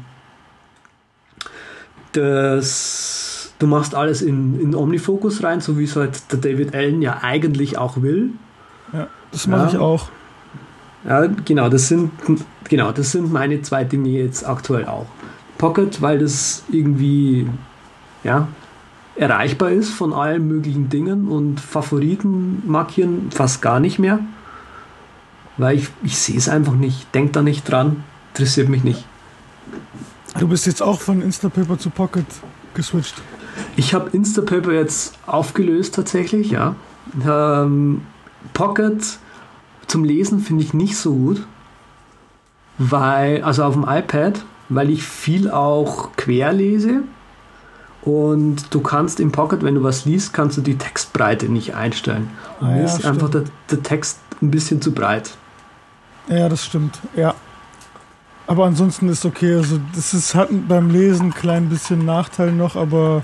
[2.12, 7.02] das, du machst alles in, in Omnifocus rein, so wie es halt der David Allen
[7.02, 8.32] ja eigentlich auch will.
[8.92, 9.70] Ja, das mache ja.
[9.70, 10.10] ich auch.
[11.08, 12.12] Ja, genau, das sind
[12.68, 15.06] genau, das sind meine zwei Dinge jetzt aktuell auch.
[15.58, 17.48] Pocket, weil das irgendwie
[18.24, 18.48] ja,
[19.16, 24.20] erreichbar ist von allen möglichen Dingen und Favoriten markieren fast gar nicht mehr.
[25.58, 29.06] Weil ich, ich sehe es einfach nicht, denk da nicht dran, interessiert mich nicht.
[30.38, 32.26] Du bist jetzt auch von Instapaper zu Pocket
[32.74, 33.16] geswitcht.
[33.78, 36.76] Ich habe Instapaper jetzt aufgelöst tatsächlich, ja.
[37.26, 38.02] Ähm,
[38.54, 39.02] Pocket
[39.88, 41.48] zum Lesen finde ich nicht so gut,
[42.78, 47.04] weil, also auf dem iPad, weil ich viel auch quer lese
[48.06, 52.30] und du kannst im Pocket, wenn du was liest, kannst du die Textbreite nicht einstellen.
[52.60, 55.32] Und ah, mir ja, ist einfach der, der Text ein bisschen zu breit.
[56.30, 57.34] Ja, das stimmt, ja.
[58.48, 59.56] Aber ansonsten ist okay.
[59.56, 63.24] Also das ist, hat beim Lesen ein klein bisschen Nachteil noch, aber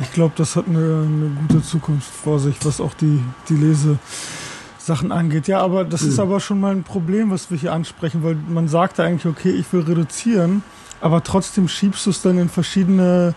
[0.00, 5.10] ich glaube, das hat eine, eine, gute Zukunft vor sich, was auch die, die Lesesachen
[5.10, 5.48] angeht.
[5.48, 6.08] Ja, aber das mhm.
[6.08, 9.50] ist aber schon mal ein Problem, was wir hier ansprechen, weil man sagte eigentlich, okay,
[9.50, 10.62] ich will reduzieren,
[11.00, 13.34] aber trotzdem schiebst du es dann in verschiedene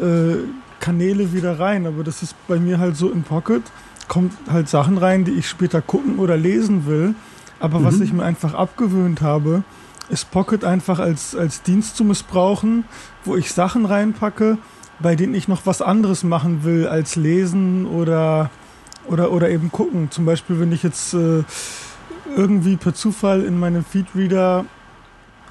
[0.00, 0.36] äh,
[0.80, 1.86] Kanäle wieder rein.
[1.86, 3.62] Aber das ist bei mir halt so in Pocket,
[4.08, 7.14] kommt halt Sachen rein, die ich später gucken oder lesen will.
[7.58, 7.84] Aber mhm.
[7.84, 9.64] was ich mir einfach abgewöhnt habe,
[10.08, 12.84] ist Pocket einfach als, als Dienst zu missbrauchen,
[13.24, 14.58] wo ich Sachen reinpacke,
[15.00, 18.50] bei denen ich noch was anderes machen will als lesen oder,
[19.06, 20.10] oder, oder eben gucken.
[20.10, 21.42] Zum Beispiel, wenn ich jetzt äh,
[22.36, 24.64] irgendwie per Zufall in meinem Feedreader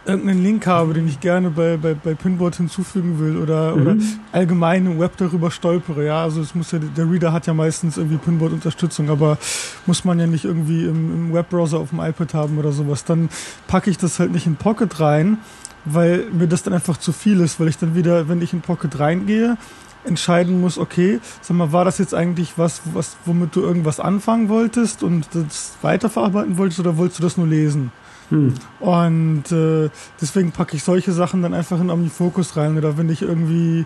[0.06, 3.82] irgendeinen Link habe, den ich gerne bei, bei, bei Pinboard hinzufügen will oder, mhm.
[3.82, 3.96] oder
[4.32, 6.06] allgemein im Web darüber stolpere.
[6.06, 9.38] Ja, also es muss ja, der Reader hat ja meistens irgendwie Pinboard-Unterstützung, aber
[9.86, 13.04] muss man ja nicht irgendwie im, im Webbrowser auf dem iPad haben oder sowas.
[13.06, 13.30] Dann
[13.68, 15.38] packe ich das halt nicht in Pocket rein,
[15.86, 18.62] weil mir das dann einfach zu viel ist, weil ich dann wieder, wenn ich in
[18.62, 19.58] Pocket reingehe,
[20.06, 24.50] entscheiden muss, okay, sag mal, war das jetzt eigentlich was, was, womit du irgendwas anfangen
[24.50, 27.91] wolltest und das weiterverarbeiten wolltest oder wolltest du das nur lesen?
[28.30, 28.54] Hm.
[28.80, 32.78] Und äh, deswegen packe ich solche Sachen dann einfach in OmniFocus rein.
[32.78, 33.86] Oder wenn ich irgendwie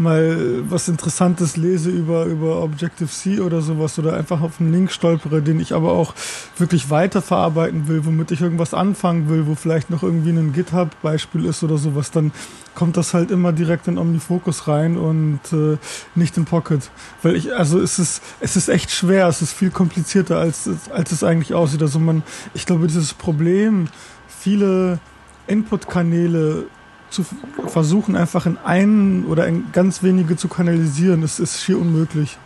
[0.00, 5.42] mal was Interessantes lese über, über Objective-C oder sowas oder einfach auf einen Link stolpere,
[5.42, 6.14] den ich aber auch
[6.56, 11.62] wirklich weiterverarbeiten will, womit ich irgendwas anfangen will, wo vielleicht noch irgendwie ein GitHub-Beispiel ist
[11.62, 12.32] oder sowas, dann
[12.74, 15.78] kommt das halt immer direkt in OmniFocus rein und äh,
[16.14, 16.90] nicht in Pocket.
[17.22, 21.10] Weil ich, also es ist, es ist echt schwer, es ist viel komplizierter, als, als
[21.10, 21.82] es eigentlich aussieht.
[21.82, 22.22] Also man,
[22.54, 23.88] ich glaube, dieses Problem,
[24.28, 25.00] viele
[25.48, 26.66] Input-Kanäle
[27.10, 27.24] zu
[27.66, 32.38] versuchen, einfach in einen oder in ganz wenige zu kanalisieren, das ist schier unmöglich.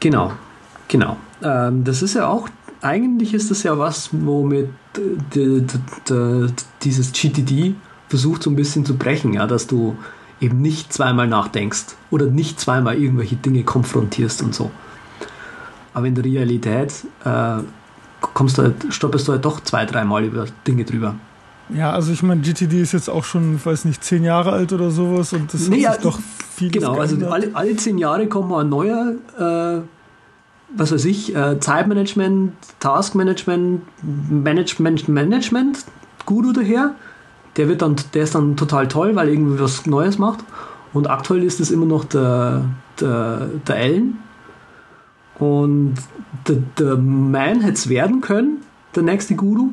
[0.00, 0.32] Genau,
[0.88, 1.16] genau.
[1.42, 2.48] Ähm, das ist ja auch,
[2.82, 4.70] eigentlich ist das ja was, womit
[5.34, 5.66] die,
[6.82, 7.74] dieses GTD
[8.08, 9.96] versucht so ein bisschen zu brechen, ja, dass du
[10.40, 14.70] eben nicht zweimal nachdenkst oder nicht zweimal irgendwelche Dinge konfrontierst und so.
[15.94, 16.92] Aber in der Realität
[17.24, 17.58] äh,
[18.20, 21.16] kommst du halt, stoppest du halt doch zwei, dreimal über Dinge drüber.
[21.68, 24.72] Ja, also ich meine, GTD ist jetzt auch schon, ich weiß nicht, zehn Jahre alt
[24.72, 26.20] oder sowas und das nee, hat ja, doch
[26.54, 27.32] viel Genau, also geändert.
[27.32, 29.80] also alle, alle zehn Jahre kommt mal ein neuer, äh,
[30.76, 33.82] was weiß ich, äh, Zeitmanagement, Taskmanagement,
[34.30, 35.84] Management, Management,
[36.24, 36.94] Guru daher.
[37.56, 40.40] Der wird dann, der ist dann total toll, weil er irgendwie was Neues macht.
[40.92, 42.64] Und aktuell ist es immer noch der,
[43.00, 44.18] der, der Ellen.
[45.38, 45.94] Und
[46.46, 48.58] der, der Man hätte es werden können,
[48.94, 49.70] der nächste Guru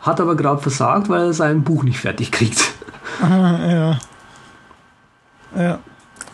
[0.00, 2.72] hat aber gerade versagt, weil er sein Buch nicht fertig kriegt.
[3.20, 3.98] ja.
[5.56, 5.78] Ja.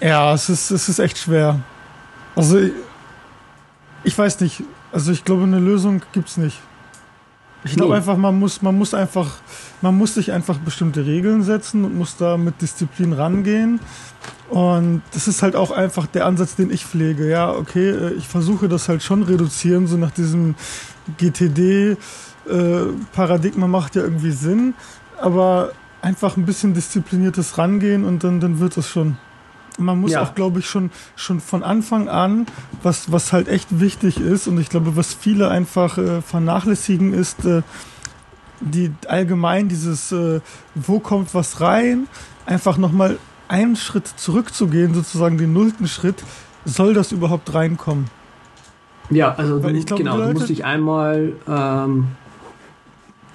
[0.01, 1.61] Ja, es ist, es ist echt schwer.
[2.37, 2.73] Also, ich,
[4.03, 4.63] ich weiß nicht.
[4.93, 6.61] Also, ich glaube, eine Lösung gibt es nicht.
[7.65, 7.97] Ich glaube nee.
[7.97, 9.39] einfach, man muss, man muss einfach,
[9.81, 13.81] man muss sich einfach bestimmte Regeln setzen und muss da mit Disziplin rangehen.
[14.51, 17.29] Und das ist halt auch einfach der Ansatz, den ich pflege.
[17.29, 20.55] Ja, okay, äh, ich versuche das halt schon reduzieren, so nach diesem
[21.17, 21.97] GTD,
[22.49, 24.75] äh, Paradigma macht ja irgendwie Sinn,
[25.21, 29.17] aber einfach ein bisschen diszipliniertes Rangehen und dann, dann wird es schon.
[29.79, 30.23] Man muss ja.
[30.23, 32.47] auch, glaube ich, schon, schon von Anfang an,
[32.83, 37.45] was, was halt echt wichtig ist und ich glaube, was viele einfach äh, vernachlässigen, ist
[37.45, 37.63] äh,
[38.61, 40.41] die allgemein dieses, äh,
[40.75, 42.07] wo kommt was rein,
[42.47, 43.19] einfach nochmal
[43.49, 46.23] einen Schritt zurückzugehen, sozusagen den nullten Schritt,
[46.65, 48.07] soll das überhaupt reinkommen?
[49.11, 52.09] Ja, also du, glaub, genau, Leute, du musst dich einmal ähm,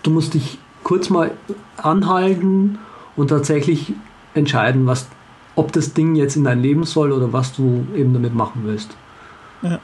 [0.04, 1.32] du musst dich kurz mal
[1.78, 2.80] anhalten
[3.16, 3.94] und tatsächlich
[4.34, 5.08] entscheiden, was,
[5.56, 8.96] ob das Ding jetzt in dein Leben soll oder was du eben damit machen willst.
[9.62, 9.80] Ja.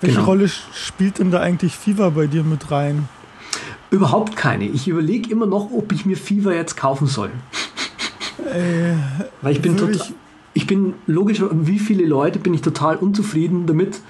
[0.00, 0.28] Welche genau.
[0.28, 3.08] Rolle spielt denn da eigentlich Fever bei dir mit rein?
[3.90, 4.66] Überhaupt keine.
[4.66, 7.30] Ich überlege immer noch, ob ich mir Fever jetzt kaufen soll.
[8.44, 8.94] Äh,
[9.40, 9.96] Weil ich bin total.
[9.96, 10.14] Ich,
[10.52, 14.00] ich bin logisch, wie viele Leute bin ich total unzufrieden damit,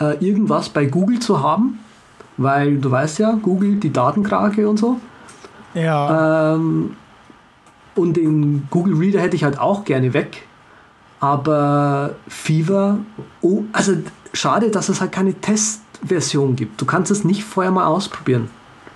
[0.00, 1.78] äh, irgendwas bei Google zu haben,
[2.36, 5.00] weil du weißt ja, Google, die Datenkrake und so.
[5.74, 6.54] Ja.
[6.54, 6.96] Ähm,
[7.94, 10.46] und den Google Reader hätte ich halt auch gerne weg.
[11.18, 12.98] Aber Fever,
[13.40, 13.94] oh, also
[14.32, 16.80] schade, dass es halt keine Testversion gibt.
[16.80, 18.50] Du kannst es nicht vorher mal ausprobieren.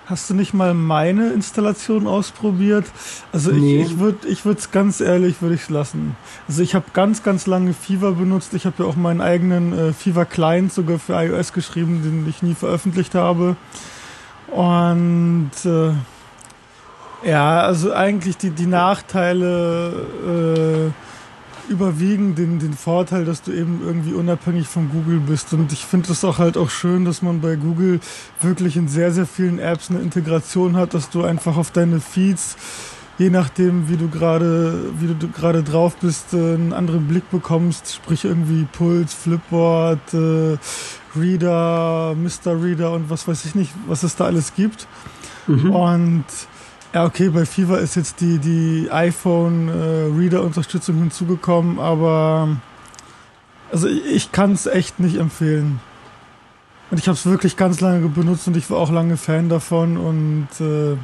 [0.07, 2.85] Hast du nicht mal meine Installation ausprobiert?
[3.31, 3.81] Also Nee.
[3.81, 6.17] ich, ich würde ich würde es ganz ehrlich würde ich lassen.
[6.47, 8.53] Also ich habe ganz ganz lange Fever benutzt.
[8.53, 12.41] Ich habe ja auch meinen eigenen äh, Fever Client sogar für iOS geschrieben, den ich
[12.41, 13.55] nie veröffentlicht habe.
[14.47, 15.91] Und äh,
[17.23, 19.93] ja, also eigentlich die die Nachteile
[20.91, 20.91] äh,
[21.69, 25.53] überwiegen den den Vorteil, dass du eben irgendwie unabhängig von Google bist.
[25.53, 27.99] Und ich finde es auch halt auch schön, dass man bei Google
[28.41, 32.57] wirklich in sehr, sehr vielen Apps eine Integration hat, dass du einfach auf deine Feeds,
[33.17, 37.95] je nachdem, wie du gerade, wie du gerade drauf bist, äh, einen anderen Blick bekommst,
[37.95, 40.57] sprich irgendwie Puls, Flipboard, äh,
[41.15, 42.63] Reader, Mr.
[42.63, 44.87] Reader und was weiß ich nicht, was es da alles gibt.
[45.47, 45.71] Mhm.
[45.71, 46.25] Und
[46.93, 50.09] ja, okay, bei Fever ist jetzt die, die iPhone äh,
[50.99, 52.57] hinzugekommen, aber
[53.71, 55.79] also ich, ich kann es echt nicht empfehlen.
[56.89, 59.95] Und ich habe es wirklich ganz lange benutzt und ich war auch lange Fan davon
[59.95, 60.97] und äh,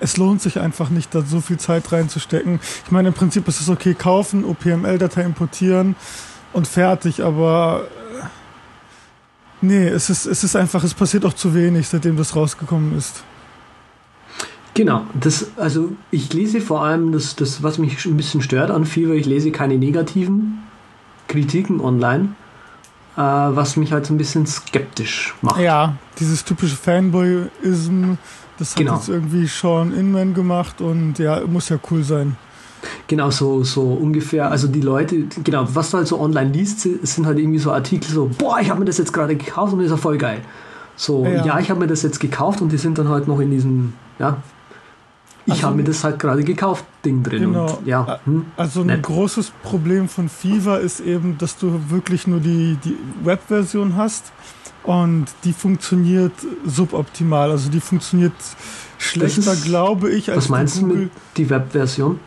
[0.00, 2.60] es lohnt sich einfach nicht, da so viel Zeit reinzustecken.
[2.86, 5.96] Ich meine, im Prinzip ist es okay, kaufen, OPML-Datei importieren
[6.54, 7.82] und fertig, aber
[8.18, 8.24] äh,
[9.60, 13.22] nee, es ist, es ist einfach, es passiert auch zu wenig, seitdem das rausgekommen ist.
[14.74, 18.84] Genau, das, also ich lese vor allem das, das, was mich ein bisschen stört an
[18.84, 20.58] Fever, ich lese keine negativen
[21.28, 22.30] Kritiken online,
[23.16, 25.60] äh, was mich halt so ein bisschen skeptisch macht.
[25.60, 28.14] Ja, dieses typische Fanboyism,
[28.58, 28.96] das hat Genau.
[28.96, 32.36] jetzt irgendwie Sean Inman gemacht und ja, muss ja cool sein.
[33.06, 37.14] Genau, so, so ungefähr, also die Leute, genau, was du halt so online liest, es
[37.14, 39.78] sind halt irgendwie so Artikel so, boah, ich habe mir das jetzt gerade gekauft und
[39.78, 40.40] das ist ja voll geil.
[40.96, 41.44] So, Ja.
[41.46, 43.94] ja, ich habe mir das jetzt gekauft und die sind dann halt noch in diesem,
[44.18, 44.36] ja,
[45.46, 47.42] ich Also- habe mir das halt gerade gekauft, Ding drin.
[47.52, 47.76] Genau.
[47.76, 49.02] Und, ja, hm, Also ein Nett.
[49.02, 54.32] großes Problem von Fever ist eben, dass du wirklich nur die, die Web-Version hast
[54.84, 56.32] und die funktioniert
[56.66, 57.50] suboptimal.
[57.50, 58.32] Also die funktioniert
[58.98, 61.02] schlechter, ist- glaube ich, als was meinst die du Google.
[61.04, 62.20] mit die Webversion?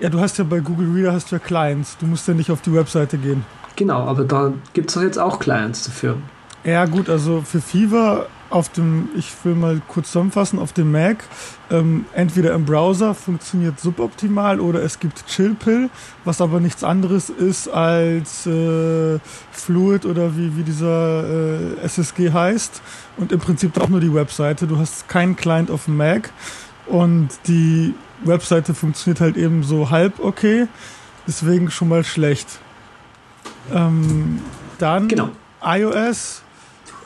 [0.00, 1.96] Ja, du hast ja bei Google Reader hast du ja Clients.
[1.98, 3.44] Du musst ja nicht auf die Webseite gehen.
[3.76, 6.16] Genau, aber da gibt es doch jetzt auch Clients dafür.
[6.64, 11.24] Ja, gut, also für Fever auf dem, ich will mal kurz zusammenfassen, auf dem Mac,
[11.70, 15.90] ähm, entweder im Browser funktioniert suboptimal oder es gibt Chillpill,
[16.24, 19.18] was aber nichts anderes ist als äh,
[19.50, 22.80] Fluid oder wie, wie dieser äh, SSG heißt
[23.16, 24.66] und im Prinzip auch nur die Webseite.
[24.66, 26.30] Du hast keinen Client auf dem Mac
[26.86, 30.68] und die Webseite funktioniert halt eben so halb okay,
[31.26, 32.60] deswegen schon mal schlecht.
[33.72, 34.40] Ähm,
[34.78, 35.30] dann Genau.
[35.64, 36.43] iOS.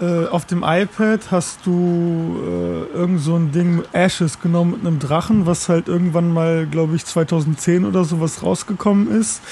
[0.00, 5.00] Äh, auf dem iPad hast du äh, irgend so ein Ding Ashes genommen mit einem
[5.00, 9.42] Drachen, was halt irgendwann mal, glaube ich, 2010 oder sowas rausgekommen ist.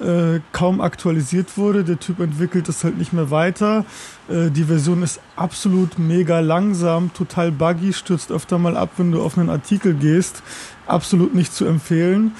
[0.00, 1.84] Äh, kaum aktualisiert wurde.
[1.84, 3.84] Der Typ entwickelt es halt nicht mehr weiter.
[4.28, 9.22] Äh, die Version ist absolut mega langsam, total buggy, stürzt öfter mal ab, wenn du
[9.22, 10.42] auf einen Artikel gehst.
[10.86, 12.32] Absolut nicht zu empfehlen.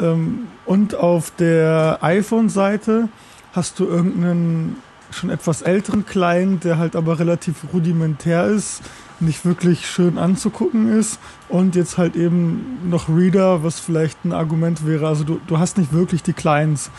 [0.00, 3.08] Ähm, und auf der iPhone-Seite
[3.52, 4.76] hast du irgendeinen
[5.14, 8.82] schon etwas älteren Client, der halt aber relativ rudimentär ist,
[9.20, 14.86] nicht wirklich schön anzugucken ist und jetzt halt eben noch Reader, was vielleicht ein Argument
[14.86, 15.06] wäre.
[15.06, 16.90] Also du, du hast nicht wirklich die Clients.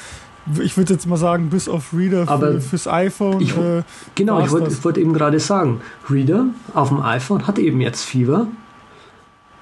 [0.62, 3.42] Ich würde jetzt mal sagen, bis auf Reader Aber für, fürs iPhone.
[3.42, 3.84] ich- äh,
[4.16, 8.48] Genau, ich wollte wollte eben gerade sagen, Reader auf dem iPhone hat eben jetzt Fever,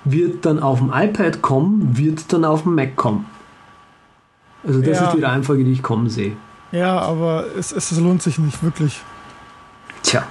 [0.05, 3.25] wird dann auf dem iPad kommen, wird dann auf dem Mac kommen.
[4.65, 5.07] Also das Ja.
[5.07, 6.33] ist die Reihenfolge, die ich kommen sehe.
[6.73, 9.01] Ja, aber es, es lohnt sich nicht wirklich.
[10.03, 10.23] Tja,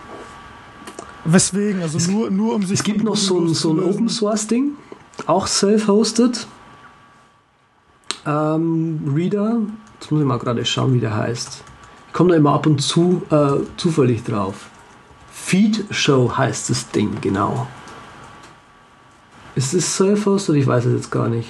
[1.25, 1.81] Weswegen?
[1.83, 2.81] Also Es- nur, nur um sich.
[2.81, 3.81] es gibt noch so ein, so ein.
[3.83, 4.73] Open Source Ding,
[5.27, 6.47] auch self-hosted.
[8.27, 9.59] Ähm, Reader,
[9.99, 11.65] jetzt muss ich mal gerade schauen, wie der heißt.
[12.09, 14.67] Ich komme da immer ab und zu äh, zufällig drauf.
[15.33, 17.67] Feed Show heißt das Ding, genau.
[19.55, 20.57] Ist es self-hosted?
[20.57, 21.49] Ich weiß es jetzt gar nicht.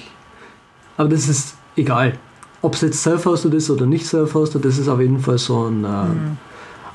[0.97, 2.17] Aber das ist egal.
[2.63, 5.83] Ob es jetzt self-hosted ist oder nicht self-hosted, das ist auf jeden Fall so ein
[5.83, 6.37] äh, Hm.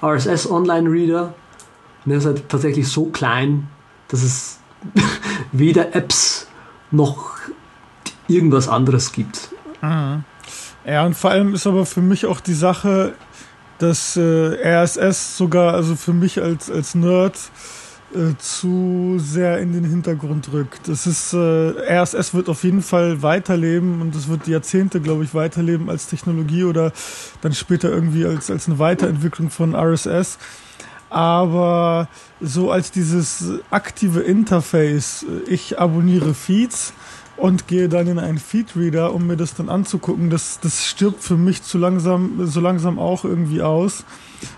[0.02, 1.34] RSS Online Reader.
[2.04, 3.68] Und der ist halt tatsächlich so klein,
[4.08, 4.58] dass es
[5.52, 6.48] weder Apps
[6.90, 7.36] noch
[8.28, 9.50] irgendwas anderes gibt.
[9.82, 10.24] Mhm.
[10.86, 13.14] Ja, und vor allem ist aber für mich auch die Sache,
[13.78, 14.20] dass äh,
[14.82, 17.38] RSS sogar, also für mich als, als Nerd,
[18.14, 20.88] äh, zu sehr in den Hintergrund rückt.
[20.88, 25.34] Das ist, äh, RSS wird auf jeden Fall weiterleben und es wird Jahrzehnte, glaube ich,
[25.34, 26.92] weiterleben als Technologie oder
[27.42, 30.38] dann später irgendwie als, als eine Weiterentwicklung von RSS.
[31.11, 32.09] Aber
[32.40, 36.94] so als dieses aktive Interface, äh, ich abonniere Feeds,
[37.39, 40.28] und gehe dann in einen Feedreader, um mir das dann anzugucken.
[40.28, 44.05] Das, das stirbt für mich zu langsam, so langsam auch irgendwie aus.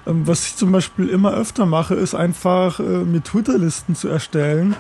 [0.06, 4.74] Ähm, was ich zum Beispiel immer öfter mache, ist einfach äh, mir Twitter-Listen zu erstellen,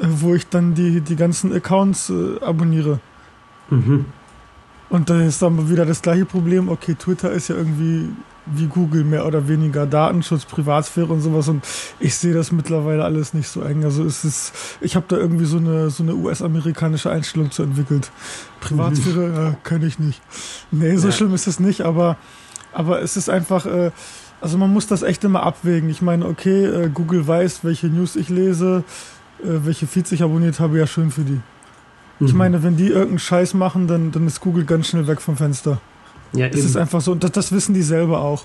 [0.00, 3.00] äh, wo ich dann die, die ganzen Accounts äh, abonniere.
[3.68, 4.06] Mhm.
[4.88, 6.68] Und da ist dann wieder das gleiche Problem.
[6.68, 8.08] Okay, Twitter ist ja irgendwie
[8.46, 11.48] wie Google mehr oder weniger Datenschutz, Privatsphäre und sowas.
[11.48, 11.64] Und
[12.00, 13.84] ich sehe das mittlerweile alles nicht so eng.
[13.84, 18.10] Also es ist, ich habe da irgendwie so eine so eine US-amerikanische Einstellung zu entwickelt.
[18.60, 19.46] Privatsphäre mhm.
[19.52, 20.22] äh, kann ich nicht.
[20.70, 21.12] Nee, so ja.
[21.12, 22.16] schlimm ist es nicht, aber
[22.72, 23.66] aber es ist einfach.
[23.66, 23.90] Äh,
[24.40, 25.88] also man muss das echt immer abwägen.
[25.88, 28.84] Ich meine, okay, äh, Google weiß, welche News ich lese,
[29.42, 31.40] äh, welche Feeds ich abonniert habe, ja schön für die.
[32.20, 32.26] Mhm.
[32.26, 35.36] Ich meine, wenn die irgendeinen Scheiß machen, dann, dann ist Google ganz schnell weg vom
[35.36, 35.80] Fenster.
[36.32, 38.44] Ja, es ist einfach so, und das, das wissen die selber auch.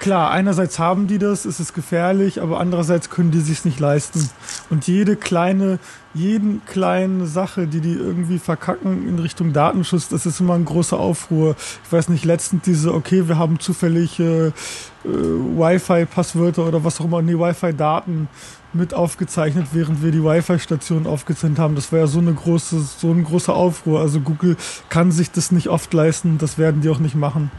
[0.00, 4.28] Klar, einerseits haben die das, es ist gefährlich, aber andererseits können die sich nicht leisten.
[4.68, 5.78] Und jede kleine,
[6.12, 10.98] jeden kleine Sache, die die irgendwie verkacken in Richtung Datenschutz, das ist immer ein großer
[10.98, 11.56] Aufruhr.
[11.84, 14.52] Ich weiß nicht, letztens diese, okay, wir haben zufällig äh, äh,
[15.04, 18.28] Wi-Fi-Passwörter oder was auch immer, nee, Wi-Fi-Daten
[18.74, 21.74] mit aufgezeichnet, während wir die Wi-Fi-Station aufgezeichnet haben.
[21.74, 24.00] Das war ja so eine große, so ein großer Aufruhr.
[24.00, 24.56] Also Google
[24.88, 27.50] kann sich das nicht oft leisten, das werden die auch nicht machen.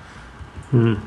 [0.71, 0.97] Hm.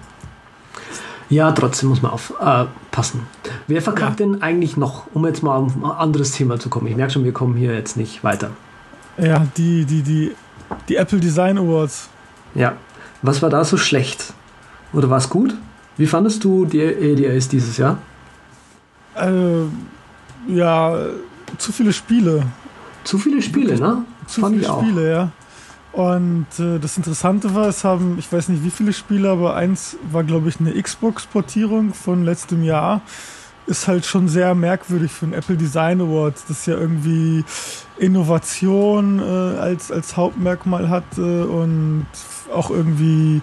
[1.30, 3.20] Ja, trotzdem muss man aufpassen.
[3.44, 4.26] Äh, Wer verkackt ja.
[4.26, 6.86] denn eigentlich noch, um jetzt mal auf ein anderes Thema zu kommen?
[6.86, 8.50] Ich merke schon, wir kommen hier jetzt nicht weiter.
[9.18, 10.32] Ja, die, die, die,
[10.88, 12.08] die Apple Design Awards.
[12.54, 12.76] Ja.
[13.20, 14.32] Was war da so schlecht?
[14.92, 15.54] Oder war es gut?
[15.96, 17.98] Wie fandest du die EDAs dieses Jahr?
[19.16, 19.64] Äh,
[20.46, 20.96] ja,
[21.58, 22.44] zu viele Spiele.
[23.04, 24.04] Zu viele Spiele, ne?
[24.26, 25.32] Zu Fand viele Spiele, ja.
[25.92, 29.96] Und äh, das Interessante war, es haben, ich weiß nicht wie viele Spiele, aber eins
[30.12, 33.00] war, glaube ich, eine Xbox-Portierung von letztem Jahr.
[33.66, 37.44] Ist halt schon sehr merkwürdig für einen Apple Design Award, das ja irgendwie
[37.98, 39.22] Innovation äh,
[39.58, 42.06] als, als Hauptmerkmal hat äh, und
[42.54, 43.42] auch irgendwie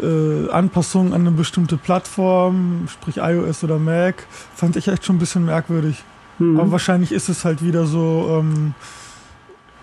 [0.00, 5.18] äh, Anpassungen an eine bestimmte Plattform, sprich iOS oder Mac, fand ich echt schon ein
[5.18, 6.02] bisschen merkwürdig.
[6.38, 6.58] Mhm.
[6.58, 8.74] Aber wahrscheinlich ist es halt wieder so, ähm,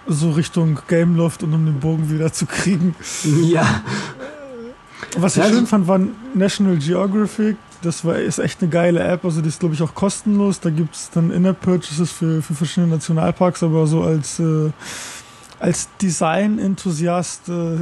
[0.08, 2.96] so Richtung Gameloft und um den Bogen wieder zu kriegen.
[3.44, 3.82] Ja.
[5.18, 6.00] Was ich ja, schön fand, war
[6.34, 7.56] National Geographic.
[7.82, 9.24] Das war, ist echt eine geile App.
[9.24, 10.60] Also, die ist, glaube ich, auch kostenlos.
[10.60, 14.72] Da gibt es dann In-App-Purchases für, für verschiedene Nationalparks, aber so als, äh,
[15.60, 17.78] als Design-Enthusiast äh,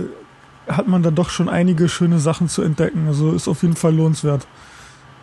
[0.67, 3.07] hat man da doch schon einige schöne Sachen zu entdecken.
[3.07, 4.47] Also ist auf jeden Fall lohnenswert,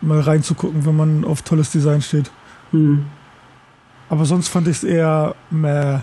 [0.01, 2.31] mal reinzugucken, wenn man auf tolles Design steht.
[2.71, 3.05] Hm.
[4.09, 5.99] Aber sonst fand ich es eher meh.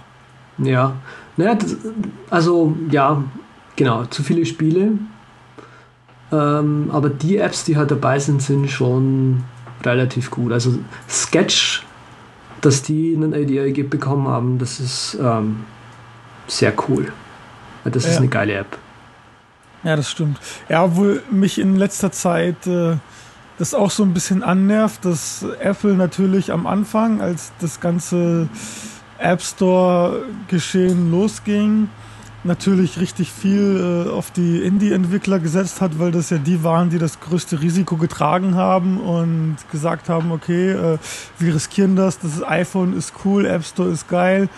[0.59, 0.95] Ja,
[1.37, 1.77] naja, das,
[2.31, 3.23] also ja,
[3.77, 4.93] genau, zu viele Spiele.
[6.31, 9.45] Ähm, aber die Apps, die halt dabei sind, sind schon
[9.85, 10.53] relativ gut.
[10.53, 10.79] Also
[11.09, 11.85] Sketch,
[12.61, 15.65] dass die einen ADA bekommen haben, das ist ähm,
[16.47, 17.13] sehr cool.
[17.85, 18.19] Das ist ja.
[18.19, 18.79] eine geile App.
[19.85, 20.39] Ja, das stimmt.
[20.69, 22.97] Ja, obwohl mich in letzter Zeit äh,
[23.59, 28.49] das auch so ein bisschen annervt, dass Apple natürlich am Anfang, als das ganze
[29.19, 31.89] App Store-Geschehen losging,
[32.45, 36.99] natürlich richtig viel äh, auf die Indie-Entwickler gesetzt hat, weil das ja die waren, die
[36.99, 40.99] das größte Risiko getragen haben und gesagt haben, okay, äh,
[41.39, 44.49] wir riskieren das, das iPhone ist cool, App Store ist geil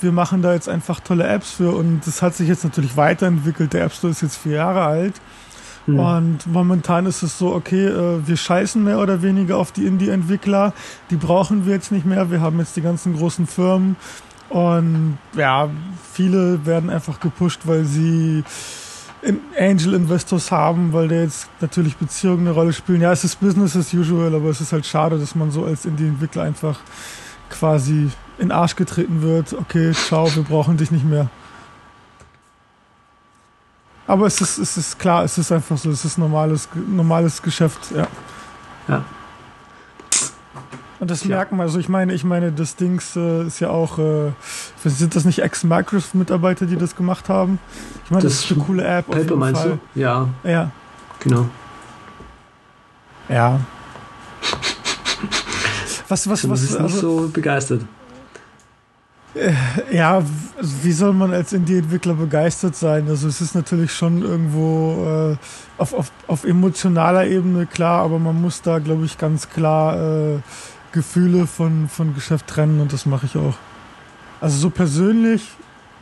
[0.00, 3.72] wir machen da jetzt einfach tolle Apps für und das hat sich jetzt natürlich weiterentwickelt.
[3.72, 5.14] Der App Store ist jetzt vier Jahre alt.
[5.86, 5.98] Mhm.
[5.98, 10.74] Und momentan ist es so, okay, äh, wir scheißen mehr oder weniger auf die Indie-Entwickler.
[11.10, 12.30] Die brauchen wir jetzt nicht mehr.
[12.30, 13.96] Wir haben jetzt die ganzen großen Firmen.
[14.50, 15.68] Und ja,
[16.12, 18.44] viele werden einfach gepusht, weil sie
[19.58, 23.00] Angel Investors haben, weil da jetzt natürlich Beziehungen eine Rolle spielen.
[23.00, 25.84] Ja, es ist Business as usual, aber es ist halt schade, dass man so als
[25.84, 26.78] Indie-Entwickler einfach
[27.50, 31.28] quasi in den Arsch getreten wird, okay, ciao, wir brauchen dich nicht mehr.
[34.06, 37.90] Aber es ist, es ist klar, es ist einfach so, es ist normales, normales Geschäft,
[37.94, 38.06] ja.
[38.88, 39.04] Ja.
[41.00, 41.36] Und das Tja.
[41.36, 44.32] merken wir, also ich meine, ich meine, das Dings äh, ist ja auch, äh,
[44.84, 47.60] sind das nicht Ex-Microsoft-Mitarbeiter, die das gemacht haben?
[48.04, 49.08] Ich meine, das, das ist eine coole App.
[49.08, 49.78] Paper meinst Fall.
[49.94, 50.00] du?
[50.00, 50.28] Ja.
[50.42, 50.70] Ja.
[51.20, 51.48] Genau.
[53.28, 53.60] Ja.
[56.08, 56.42] Was, was, was?
[56.42, 57.82] Du bist also, nicht so begeistert.
[59.34, 59.52] Äh,
[59.90, 60.22] ja,
[60.82, 63.08] wie soll man als Indie-Entwickler begeistert sein?
[63.08, 65.36] Also es ist natürlich schon irgendwo äh,
[65.76, 70.38] auf, auf, auf emotionaler Ebene klar, aber man muss da, glaube ich, ganz klar äh,
[70.92, 73.54] Gefühle von, von Geschäft trennen und das mache ich auch.
[74.40, 75.42] Also so persönlich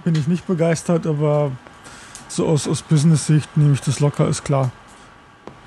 [0.05, 1.51] bin ich nicht begeistert, aber
[2.29, 4.71] so aus, aus Business-Sicht nehme ich das locker, ist klar.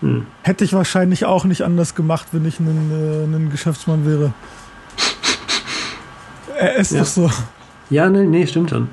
[0.02, 0.26] Hm.
[0.44, 4.34] Hätte ich wahrscheinlich auch nicht anders gemacht, wenn ich ein, äh, ein Geschäftsmann wäre.
[6.60, 7.00] Er ist ja.
[7.00, 7.32] doch so.
[7.90, 8.90] Ja, nee, nee, stimmt schon.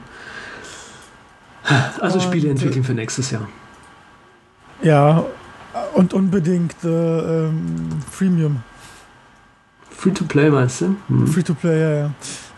[2.01, 3.49] Also Spiele entwickeln für nächstes Jahr.
[4.83, 5.25] Ja,
[5.95, 8.63] und unbedingt äh, ähm, Freemium.
[9.91, 10.95] Free-to-Play meinst du?
[11.09, 11.27] Hm.
[11.27, 12.11] Free-to-Play, ja, ja.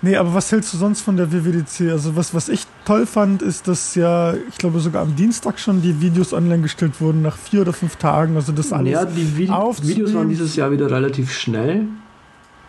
[0.02, 1.90] Nee, aber was hältst du sonst von der WWDC?
[1.90, 5.80] Also was, was ich toll fand, ist, dass ja, ich glaube sogar am Dienstag schon
[5.80, 8.36] die Videos online gestellt wurden, nach vier oder fünf Tagen.
[8.36, 9.52] Also das alles Ja, die Vide
[9.82, 11.86] Videos waren dieses Jahr wieder relativ schnell.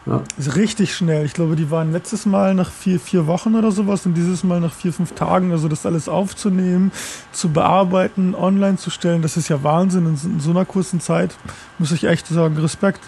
[0.10, 0.24] Ja.
[0.40, 1.24] Ist richtig schnell.
[1.24, 4.60] Ich glaube, die waren letztes Mal nach vier, vier Wochen oder sowas und dieses Mal
[4.60, 5.52] nach vier, fünf Tagen.
[5.52, 6.92] Also das alles aufzunehmen,
[7.32, 11.36] zu bearbeiten, online zu stellen, das ist ja Wahnsinn in, so einer kurzen Zeit.
[11.78, 13.02] Muss ich echt sagen, Respekt.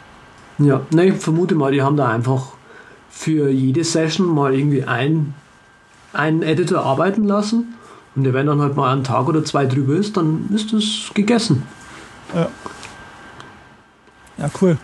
[0.59, 2.49] Ja, ne, ich vermute mal, die haben da einfach
[3.09, 5.33] für jede Session mal irgendwie ein,
[6.13, 7.73] einen Editor arbeiten lassen.
[8.15, 11.63] Und wenn dann halt mal ein Tag oder zwei drüber ist, dann ist es gegessen.
[12.35, 12.47] Ja.
[14.37, 14.77] Ja, cool.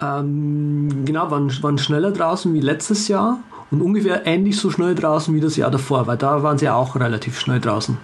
[0.00, 3.40] Ähm, genau, waren, waren schneller draußen wie letztes Jahr
[3.70, 6.94] und ungefähr ähnlich so schnell draußen wie das Jahr davor, weil da waren sie auch
[6.96, 7.98] relativ schnell draußen.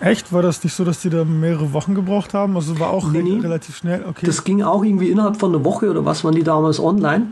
[0.00, 0.32] Echt?
[0.32, 2.56] War das nicht so, dass die da mehrere Wochen gebraucht haben?
[2.56, 4.04] Also war auch nee, re relativ schnell?
[4.08, 4.26] Okay.
[4.26, 7.28] Das ging auch irgendwie innerhalb von einer Woche oder was waren die damals online?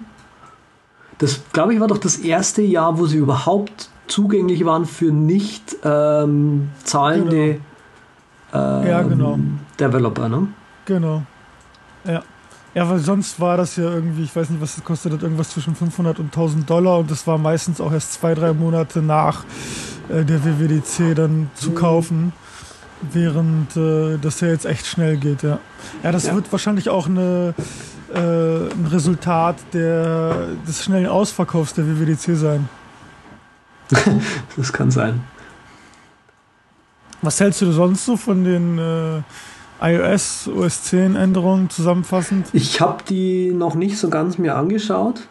[1.19, 5.77] Das, glaube ich, war doch das erste Jahr, wo sie überhaupt zugänglich waren für nicht
[5.85, 7.61] ähm, zahlende
[8.53, 8.81] genau.
[8.81, 9.39] ähm, ja, genau.
[9.79, 10.49] Developer, ne?
[10.87, 11.23] Genau.
[12.05, 12.23] Ja.
[12.75, 15.51] Ja, weil sonst war das ja irgendwie, ich weiß nicht, was das kostet hat, irgendwas
[15.51, 19.45] zwischen 500 und 1000 Dollar und das war meistens auch erst zwei, drei Monate nach
[20.09, 21.75] äh, der WWDC dann zu mhm.
[21.75, 22.33] kaufen,
[23.13, 25.59] während äh, das ja jetzt echt schnell geht, ja.
[26.05, 26.35] Ja, das ja.
[26.35, 27.55] wird wahrscheinlich auch eine,
[28.15, 32.69] äh, ein Resultat der, des schnellen Ausverkaufs der WWDC sein.
[34.57, 35.21] das kann sein.
[37.21, 39.23] Was hältst du sonst so von den äh,
[39.81, 42.49] iOS OS 10 Änderungen zusammenfassend?
[42.53, 45.29] Ich habe die noch nicht so ganz mir angeschaut.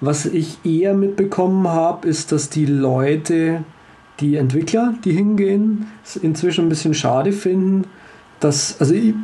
[0.00, 3.64] Was ich eher mitbekommen habe, ist, dass die Leute,
[4.20, 7.84] die Entwickler, die hingehen, es inzwischen ein bisschen schade finden,
[8.40, 9.14] dass, also ich,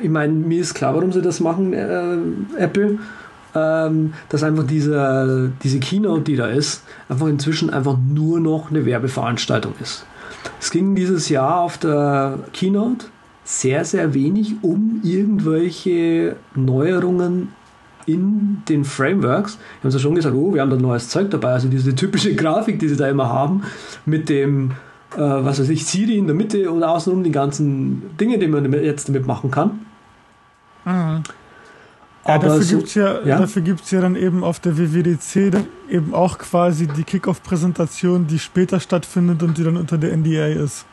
[0.00, 2.16] ich meine, mir ist klar, warum sie das machen, äh,
[2.56, 2.98] Apple,
[3.54, 8.86] ähm, dass einfach diese, diese Keynote, die da ist, einfach inzwischen einfach nur noch eine
[8.86, 10.06] Werbeveranstaltung ist.
[10.60, 13.06] Es ging dieses Jahr auf der Keynote
[13.44, 17.48] sehr, sehr wenig um irgendwelche Neuerungen
[18.06, 19.56] in den Frameworks.
[19.56, 21.52] Wir haben es ja schon gesagt, oh, wir haben da neues Zeug dabei.
[21.52, 23.62] Also diese typische Grafik, die sie da immer haben,
[24.06, 24.72] mit dem,
[25.14, 28.72] äh, was weiß ich, Siri in der Mitte und außenrum die ganzen Dinge, die man
[28.72, 29.80] jetzt damit machen kann.
[30.84, 31.22] Mhm.
[32.24, 33.38] Ja, Aber dafür so, gibt es ja, ja?
[33.38, 38.78] Dafür gibt's ja dann eben auf der WWDC eben auch quasi die Kickoff-Präsentation, die später
[38.78, 40.86] stattfindet und die dann unter der NDA ist.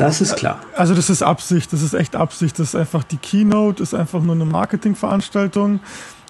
[0.00, 0.60] Das ist klar.
[0.76, 2.58] Also das ist Absicht, das ist echt Absicht.
[2.58, 5.80] Das ist einfach die Keynote, ist einfach nur eine Marketingveranstaltung.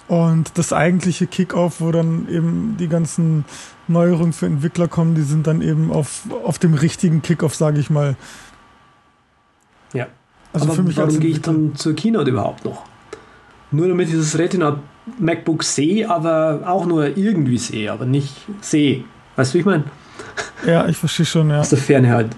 [0.07, 3.45] Und das eigentliche Kickoff, wo dann eben die ganzen
[3.87, 7.89] Neuerungen für Entwickler kommen, die sind dann eben auf, auf dem richtigen Kickoff, sage ich
[7.89, 8.17] mal.
[9.93, 10.07] Ja.
[10.51, 12.83] Also Aber für mich warum gehe ich dann zur Keynote überhaupt noch?
[13.71, 14.79] Nur damit ich das Retina
[15.17, 19.05] MacBook sehe, aber auch nur irgendwie sehe, aber nicht sehe.
[19.37, 19.85] Weißt du, wie ich meine?
[20.65, 21.61] Ja, ich verstehe schon, ja.
[21.61, 22.35] Aus der Ferne halt.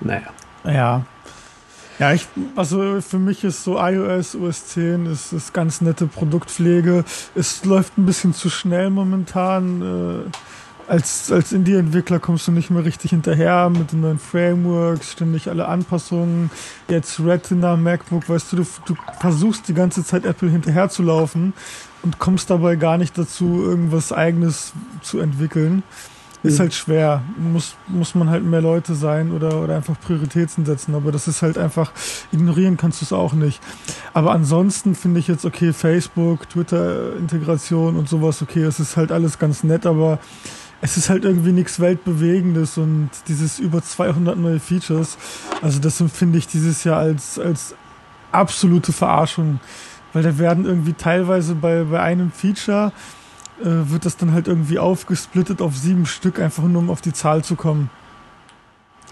[0.00, 0.22] Naja.
[0.64, 1.04] Ja.
[1.98, 7.04] Ja, ich, also für mich ist so iOS, OS 10 ist, ist ganz nette Produktpflege.
[7.34, 10.24] Es läuft ein bisschen zu schnell momentan.
[10.26, 10.30] Äh,
[10.90, 15.68] als, als Indie-Entwickler kommst du nicht mehr richtig hinterher mit den neuen Frameworks, ständig alle
[15.68, 16.50] Anpassungen.
[16.88, 21.52] Jetzt Retina, MacBook, weißt du, du, du versuchst die ganze Zeit Apple hinterher zu laufen
[22.02, 25.84] und kommst dabei gar nicht dazu, irgendwas eigenes zu entwickeln.
[26.42, 26.60] Ist mhm.
[26.60, 27.22] halt schwer.
[27.36, 30.94] Muss, muss man halt mehr Leute sein oder, oder einfach Prioritäten setzen.
[30.94, 31.92] Aber das ist halt einfach,
[32.32, 33.60] ignorieren kannst du es auch nicht.
[34.14, 39.38] Aber ansonsten finde ich jetzt, okay, Facebook, Twitter-Integration und sowas, okay, es ist halt alles
[39.38, 40.18] ganz nett, aber
[40.80, 45.18] es ist halt irgendwie nichts Weltbewegendes und dieses über 200 neue Features,
[45.60, 47.74] also das empfinde ich dieses Jahr als, als
[48.32, 49.60] absolute Verarschung.
[50.12, 52.92] Weil da werden irgendwie teilweise bei, bei einem Feature
[53.60, 57.12] äh, wird das dann halt irgendwie aufgesplittet auf sieben Stück, einfach nur um auf die
[57.12, 57.90] Zahl zu kommen.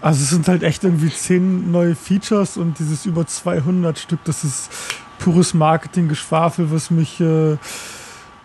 [0.01, 4.43] Also es sind halt echt irgendwie zehn neue Features und dieses über 200 Stück, das
[4.43, 4.69] ist
[5.19, 7.57] pures Marketing-Geschwafel, was mich äh,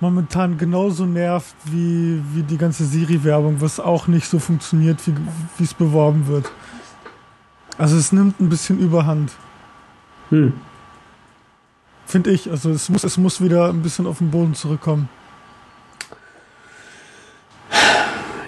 [0.01, 5.75] momentan genauso nervt wie, wie die ganze Siri-Werbung, was auch nicht so funktioniert, wie es
[5.75, 6.51] beworben wird.
[7.79, 9.33] Also es nimmt ein bisschen Überhand.
[10.31, 10.55] Hm.
[12.07, 12.51] Finde ich.
[12.51, 15.09] Also es muss, es muss wieder ein bisschen auf den Boden zurückkommen.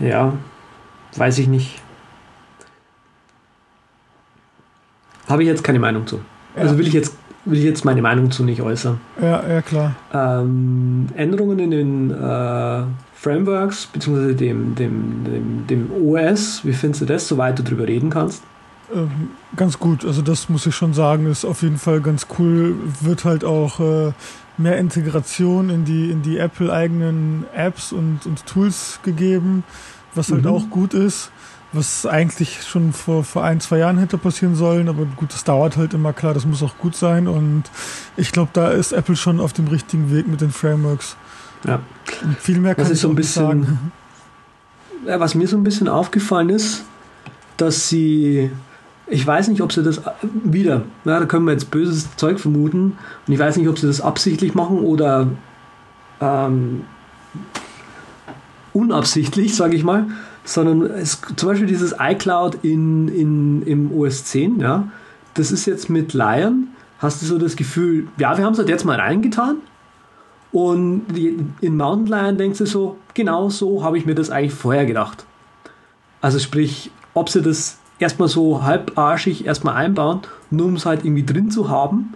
[0.01, 0.32] Ja,
[1.16, 1.80] weiß ich nicht.
[5.28, 6.20] Habe ich jetzt keine Meinung zu.
[6.55, 6.62] Ja.
[6.62, 7.16] Also will ich jetzt
[7.47, 9.01] will ich jetzt meine Meinung zu nicht äußern.
[9.20, 9.94] Ja, ja klar.
[10.12, 12.82] Ähm, Änderungen in den äh,
[13.14, 18.11] Frameworks beziehungsweise dem, dem, dem, dem OS, wie findest du das, soweit du drüber reden
[18.11, 18.42] kannst?
[18.94, 22.76] Ähm, ganz gut, also das muss ich schon sagen, ist auf jeden Fall ganz cool.
[23.01, 24.12] Wird halt auch äh,
[24.59, 29.64] mehr Integration in die, in die Apple-eigenen Apps und, und Tools gegeben,
[30.14, 30.50] was halt mhm.
[30.50, 31.30] auch gut ist
[31.76, 35.76] was eigentlich schon vor, vor ein, zwei Jahren hätte passieren sollen, aber gut, das dauert
[35.76, 37.64] halt immer klar, das muss auch gut sein und
[38.16, 41.16] ich glaube, da ist Apple schon auf dem richtigen Weg mit den Frameworks.
[41.64, 41.80] Ja.
[42.22, 43.92] Und viel mehr kann das ich so ein bisschen, sagen.
[45.07, 46.84] Ja, was mir so ein bisschen aufgefallen ist,
[47.57, 48.50] dass sie,
[49.07, 52.98] ich weiß nicht, ob sie das wieder, ja, da können wir jetzt böses Zeug vermuten.
[53.26, 55.28] Und ich weiß nicht, ob sie das absichtlich machen oder
[56.20, 56.82] ähm,
[58.72, 60.07] unabsichtlich, sage ich mal,
[60.44, 64.88] sondern es, zum Beispiel dieses iCloud in, in, im OS 10, ja,
[65.34, 68.68] das ist jetzt mit Lion, hast du so das Gefühl, ja, wir haben es halt
[68.68, 69.59] jetzt mal reingetan.
[70.52, 71.04] Und
[71.61, 75.26] in Mountain Lion denkst du so, genau so habe ich mir das eigentlich vorher gedacht.
[76.22, 80.20] Also sprich, ob sie das erstmal so halbarschig erstmal einbauen,
[80.51, 82.14] nur um es halt irgendwie drin zu haben,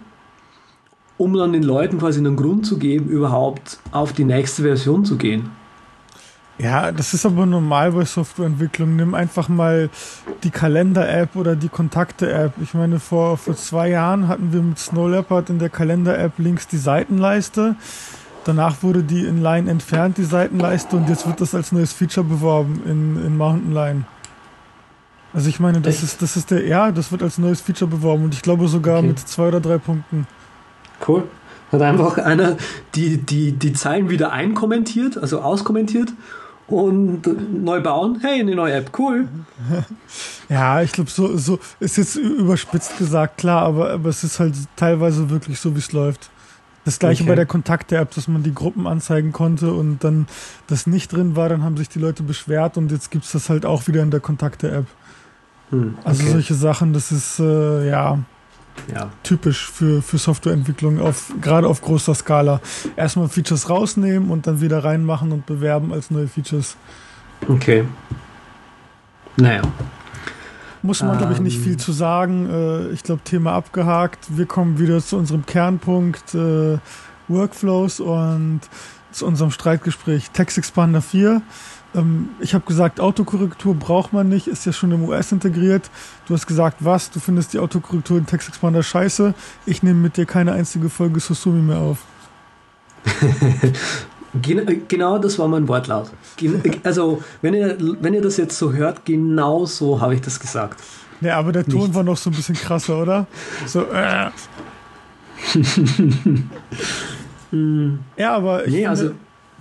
[1.17, 5.17] um dann den Leuten quasi einen Grund zu geben, überhaupt auf die nächste Version zu
[5.17, 5.49] gehen.
[6.57, 8.95] Ja, das ist aber normal bei Softwareentwicklung.
[8.95, 9.89] Nimm einfach mal
[10.43, 12.53] die Kalender-App oder die Kontakte-App.
[12.61, 16.67] Ich meine, vor, vor zwei Jahren hatten wir mit Snow Leopard in der Kalender-App links
[16.67, 17.75] die Seitenleiste.
[18.45, 22.25] Danach wurde die in Line entfernt, die Seitenleiste, und jetzt wird das als neues Feature
[22.25, 24.03] beworben in, in Mountain Line.
[25.33, 28.25] Also ich meine, das ist, das ist der, ja, das wird als neues Feature beworben
[28.25, 29.07] und ich glaube sogar okay.
[29.07, 30.27] mit zwei oder drei Punkten.
[31.07, 31.23] Cool.
[31.71, 32.57] Hat einfach einer
[32.95, 36.11] die, die, die Zeilen wieder einkommentiert, also auskommentiert
[36.67, 38.19] und neu bauen.
[38.21, 39.27] Hey, eine neue App, cool.
[40.49, 44.53] Ja, ich glaube, so, so ist jetzt überspitzt gesagt, klar, aber, aber es ist halt
[44.75, 46.29] teilweise wirklich so, wie es läuft.
[46.83, 47.29] Das gleiche okay.
[47.29, 50.27] bei der Kontakte-App, dass man die Gruppen anzeigen konnte und dann
[50.67, 53.49] das nicht drin war, dann haben sich die Leute beschwert und jetzt gibt es das
[53.49, 54.87] halt auch wieder in der Kontakte-App.
[55.71, 56.21] Hm, also okay.
[56.21, 58.19] Also solche Sachen, das ist äh, ja
[58.93, 59.09] ja.
[59.23, 62.61] typisch für, für Softwareentwicklung, auf, gerade auf großer Skala.
[62.95, 66.75] Erstmal Features rausnehmen und dann wieder reinmachen und bewerben als neue Features.
[67.47, 67.85] Okay.
[69.37, 69.61] Naja.
[70.81, 71.17] Muss man, ähm.
[71.19, 71.79] glaube ich, nicht viel ähm.
[71.79, 72.49] zu sagen.
[72.49, 74.25] Äh, ich glaube, Thema abgehakt.
[74.29, 76.77] Wir kommen wieder zu unserem Kernpunkt äh,
[77.27, 78.61] Workflows und
[79.11, 81.41] zu unserem Streitgespräch Text Expander 4.
[81.93, 85.89] Ähm, ich habe gesagt, Autokorrektur braucht man nicht, ist ja schon im US integriert.
[86.27, 87.11] Du hast gesagt, was?
[87.11, 89.33] Du findest die Autokorrektur in Text Expander scheiße.
[89.65, 91.99] Ich nehme mit dir keine einzige Folge Susumi mehr auf.
[94.87, 96.11] genau das war mein Wortlaut.
[96.83, 100.79] Also, wenn ihr, wenn ihr das jetzt so hört, genau so habe ich das gesagt.
[101.21, 101.93] Ja, aber der Ton Nicht.
[101.93, 103.27] war noch so ein bisschen krasser, oder?
[103.65, 104.29] So, äh.
[108.17, 109.11] ja, aber ich nee, finde, also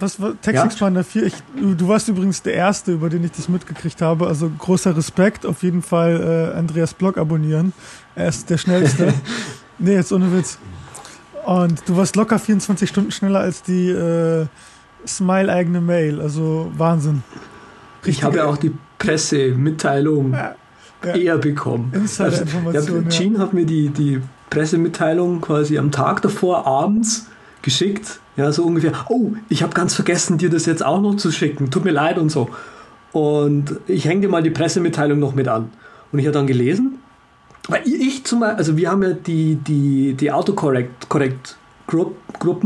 [0.01, 0.64] was war Text ja?
[0.64, 1.24] Expander 4?
[1.24, 4.26] Ich, du warst übrigens der Erste, über den ich das mitgekriegt habe.
[4.26, 5.46] Also großer Respekt.
[5.46, 7.72] Auf jeden Fall äh, Andreas Blog abonnieren.
[8.14, 9.12] Er ist der Schnellste.
[9.78, 10.59] nee, jetzt ohne Witz.
[11.44, 14.46] Und du warst locker 24 Stunden schneller als die äh,
[15.07, 16.20] Smile-eigene Mail.
[16.20, 17.22] Also Wahnsinn.
[17.98, 20.55] Richtig ich habe ja auch die Pressemitteilung ja,
[21.05, 21.14] ja.
[21.14, 21.92] eher bekommen.
[21.94, 27.26] Also, ja, Gene hat mir die, die Pressemitteilung quasi am Tag davor abends
[27.62, 28.20] geschickt.
[28.36, 31.70] Ja, so ungefähr, oh, ich habe ganz vergessen, dir das jetzt auch noch zu schicken.
[31.70, 32.48] Tut mir leid und so.
[33.12, 35.70] Und ich hänge dir mal die Pressemitteilung noch mit an.
[36.12, 36.98] Und ich habe dann gelesen,
[37.68, 41.56] weil ich zum Beispiel, also wir haben ja die, die, die Autocorrect Correct
[41.86, 42.12] Gru
[42.46, 42.61] oh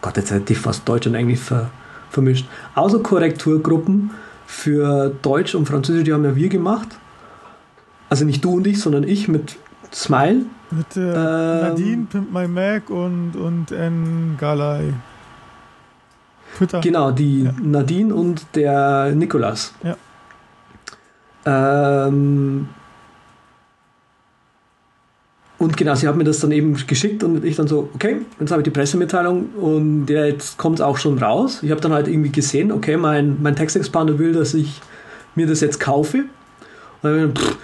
[0.00, 1.70] Gott, jetzt hätte ich fast Deutsch und Englisch ver,
[2.10, 2.46] vermischt.
[2.74, 4.12] Autokorrekturgruppen
[4.46, 6.88] für Deutsch und Französisch, die haben ja wir gemacht.
[8.08, 9.56] Also nicht du und ich, sondern ich mit
[9.92, 10.46] Smile.
[10.70, 14.36] Mit äh, ähm, Nadine, Pimp My Mac und, und N.
[14.38, 14.92] Galay.
[16.56, 16.80] Twitter.
[16.80, 17.54] Genau, die ja.
[17.62, 19.72] Nadine und der Nikolas.
[19.82, 19.96] Ja.
[21.46, 22.68] Ähm,
[25.58, 28.50] und genau, sie haben mir das dann eben geschickt und ich dann so, okay, jetzt
[28.50, 31.62] habe ich die Pressemitteilung und ja, jetzt kommt es auch schon raus.
[31.62, 34.80] Ich habe dann halt irgendwie gesehen, okay, mein, mein Textexpander will, dass ich
[35.34, 36.24] mir das jetzt kaufe.
[37.02, 37.56] Und dann, pff,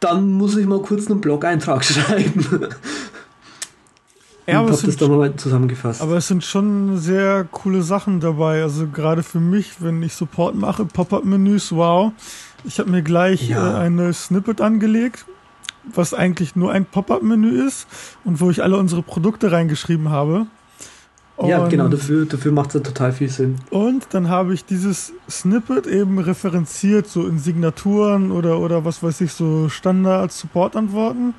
[0.00, 2.68] dann muss ich mal kurz einen Blog-Eintrag schreiben.
[4.46, 4.70] Ja, aber,
[5.08, 6.02] mal zusammengefasst.
[6.02, 8.62] aber es sind schon sehr coole Sachen dabei.
[8.62, 12.12] Also gerade für mich, wenn ich Support mache, Pop-up-Menüs, wow.
[12.64, 13.78] Ich habe mir gleich ja.
[13.78, 15.24] äh, ein neues Snippet angelegt
[15.84, 17.86] was eigentlich nur ein Pop-up-Menü ist
[18.24, 20.46] und wo ich alle unsere Produkte reingeschrieben habe.
[21.40, 23.56] Und ja, genau, dafür, dafür macht es total viel Sinn.
[23.70, 29.22] Und dann habe ich dieses Snippet eben referenziert, so in Signaturen oder, oder was weiß
[29.22, 31.32] ich, so Standard-Support-Antworten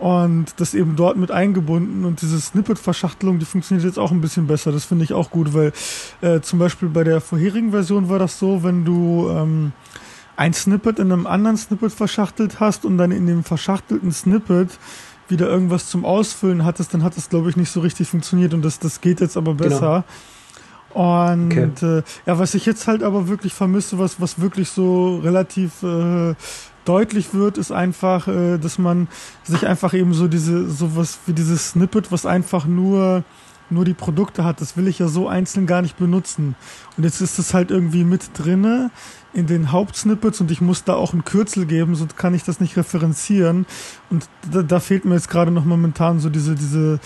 [0.00, 4.48] und das eben dort mit eingebunden und diese Snippet-Verschachtelung, die funktioniert jetzt auch ein bisschen
[4.48, 4.72] besser.
[4.72, 5.72] Das finde ich auch gut, weil
[6.22, 9.70] äh, zum Beispiel bei der vorherigen Version war das so, wenn du ähm,
[10.34, 14.70] ein Snippet in einem anderen Snippet verschachtelt hast und dann in dem verschachtelten Snippet
[15.30, 18.62] wieder irgendwas zum Ausfüllen hattest, dann hat das, glaube ich, nicht so richtig funktioniert und
[18.62, 20.04] das, das geht jetzt aber besser.
[20.94, 21.08] Genau.
[21.28, 21.98] Und okay.
[21.98, 26.34] äh, ja, was ich jetzt halt aber wirklich vermisse, was, was wirklich so relativ äh,
[26.84, 29.06] deutlich wird, ist einfach, äh, dass man
[29.44, 33.22] sich einfach eben so diese, sowas wie dieses Snippet, was einfach nur
[33.70, 36.54] nur die Produkte hat, das will ich ja so einzeln gar nicht benutzen.
[36.96, 38.90] Und jetzt ist es halt irgendwie mit drinne
[39.32, 42.60] in den Hauptsnippets und ich muss da auch ein Kürzel geben, sonst kann ich das
[42.60, 43.66] nicht referenzieren.
[44.10, 46.98] Und da, da fehlt mir jetzt gerade noch momentan so diese, diese,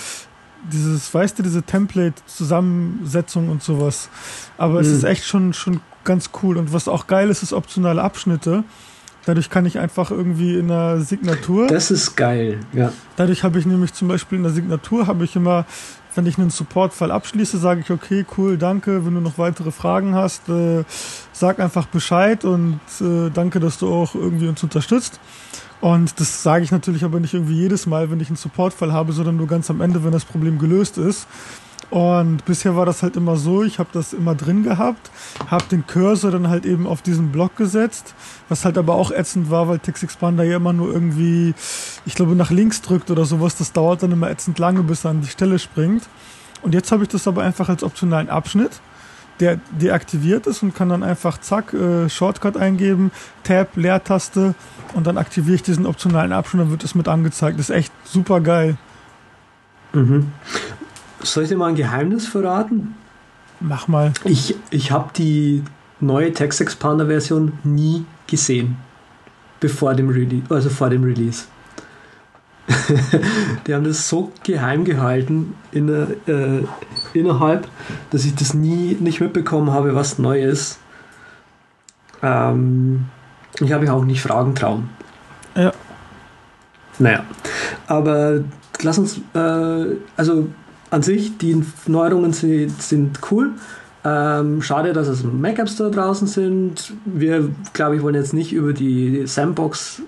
[0.72, 4.08] dieses, weißt du, diese Template-Zusammensetzung und sowas.
[4.56, 4.80] Aber mhm.
[4.80, 6.56] es ist echt schon, schon ganz cool.
[6.56, 8.64] Und was auch geil ist, ist optionale Abschnitte.
[9.26, 11.66] Dadurch kann ich einfach irgendwie in der Signatur.
[11.66, 12.92] Das ist geil, ja.
[13.16, 15.64] Dadurch habe ich nämlich zum Beispiel in der Signatur habe ich immer,
[16.14, 19.04] wenn ich einen Supportfall abschließe, sage ich, okay, cool, danke.
[19.04, 20.84] Wenn du noch weitere Fragen hast, äh,
[21.32, 25.20] sag einfach Bescheid und äh, danke, dass du auch irgendwie uns unterstützt.
[25.80, 29.12] Und das sage ich natürlich aber nicht irgendwie jedes Mal, wenn ich einen Supportfall habe,
[29.12, 31.26] sondern nur ganz am Ende, wenn das Problem gelöst ist.
[31.90, 35.10] Und bisher war das halt immer so, ich habe das immer drin gehabt,
[35.48, 38.14] habe den Cursor dann halt eben auf diesen Block gesetzt,
[38.48, 41.54] was halt aber auch ätzend war, weil TextExpander ja immer nur irgendwie,
[42.06, 43.56] ich glaube, nach links drückt oder sowas.
[43.56, 46.04] Das dauert dann immer ätzend lange, bis er an die Stelle springt.
[46.62, 48.80] Und jetzt habe ich das aber einfach als optionalen Abschnitt,
[49.40, 53.10] der deaktiviert ist und kann dann einfach zack, äh, Shortcut eingeben,
[53.42, 54.54] Tab, Leertaste
[54.94, 57.58] und dann aktiviere ich diesen optionalen Abschnitt, dann wird es mit angezeigt.
[57.58, 58.76] Das ist echt super geil.
[59.92, 60.32] Mhm.
[61.22, 62.94] Soll ich dir mal ein Geheimnis verraten?
[63.60, 64.12] Mach mal.
[64.24, 65.62] Ich, ich habe die
[66.00, 68.76] neue Text Expander Version nie gesehen.
[69.60, 71.44] Bevor dem Release, also vor dem Release.
[73.66, 76.62] die haben das so geheim gehalten in, äh,
[77.12, 77.68] innerhalb,
[78.10, 80.78] dass ich das nie nicht mitbekommen habe, was neu ist.
[82.22, 83.06] Ähm,
[83.60, 84.88] ich habe mich auch nicht fragen trauen.
[85.54, 85.72] Ja.
[86.98, 87.24] Naja,
[87.86, 88.40] aber
[88.82, 90.48] lass uns, äh, also
[90.90, 93.52] an sich, die Neuerungen sind, sind cool.
[94.04, 96.92] Ähm, schade, dass es Mac App Store draußen sind.
[97.06, 100.02] Wir, glaube ich, wollen jetzt nicht über die Sandbox,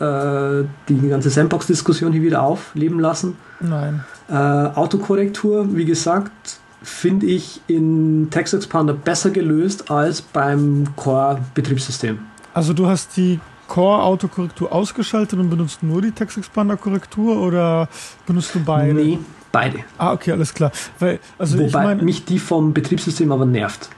[0.00, 3.36] äh, die ganze Sandbox-Diskussion hier wieder aufleben lassen.
[3.60, 4.04] Nein.
[4.28, 12.18] Äh, Autokorrektur, wie gesagt, finde ich in Text Expander besser gelöst als beim Core-Betriebssystem.
[12.52, 17.88] Also du hast die Core-Autokorrektur ausgeschaltet und benutzt nur die Text Expander-Korrektur oder
[18.26, 18.94] benutzt du beide?
[18.94, 19.18] Nee,
[19.56, 19.78] Beide.
[19.96, 20.70] Ah, okay, alles klar.
[20.98, 23.88] Weil, also Wobei ich mein, mich die vom Betriebssystem aber nervt.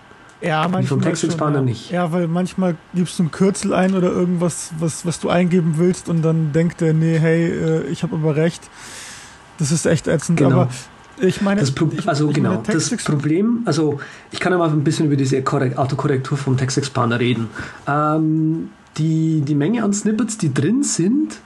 [0.40, 0.82] Ja, manchmal.
[0.82, 1.64] Die vom Textexpander ja.
[1.64, 1.90] nicht.
[1.90, 6.09] Ja, weil manchmal gibst du ein Kürzel ein oder irgendwas, was, was du eingeben willst
[6.09, 8.70] und dann denkt er, nee, hey, äh, ich habe aber recht.
[9.59, 10.38] Das ist echt ätzend.
[10.38, 10.61] Genau.
[10.61, 10.68] Aber
[11.20, 13.98] ich meine, das Pro ich, also ich genau, das Problem, also
[14.30, 17.48] ich kann ja mal ein bisschen über diese Autokorrektur vom TextExpander reden.
[17.88, 21.40] Ähm, die, die Menge an Snippets, die drin sind,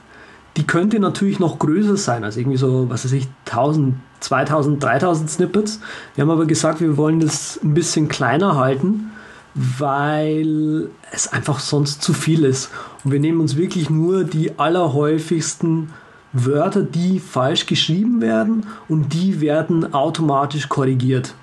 [0.57, 5.30] die könnte natürlich noch größer sein, also irgendwie so, was weiß ich, 1000, 2000, 3000
[5.30, 5.80] Snippets.
[6.14, 9.11] Wir haben aber gesagt, wir wollen das ein bisschen kleiner halten,
[9.55, 12.70] weil es einfach sonst zu viel ist.
[13.05, 15.90] Und wir nehmen uns wirklich nur die allerhäufigsten
[16.32, 21.34] Wörter, die falsch geschrieben werden und die werden automatisch korrigiert.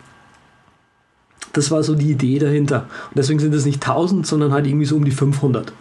[1.54, 2.88] Das war so die Idee dahinter.
[3.10, 5.74] Und deswegen sind es nicht 1000, sondern halt irgendwie so um die 500.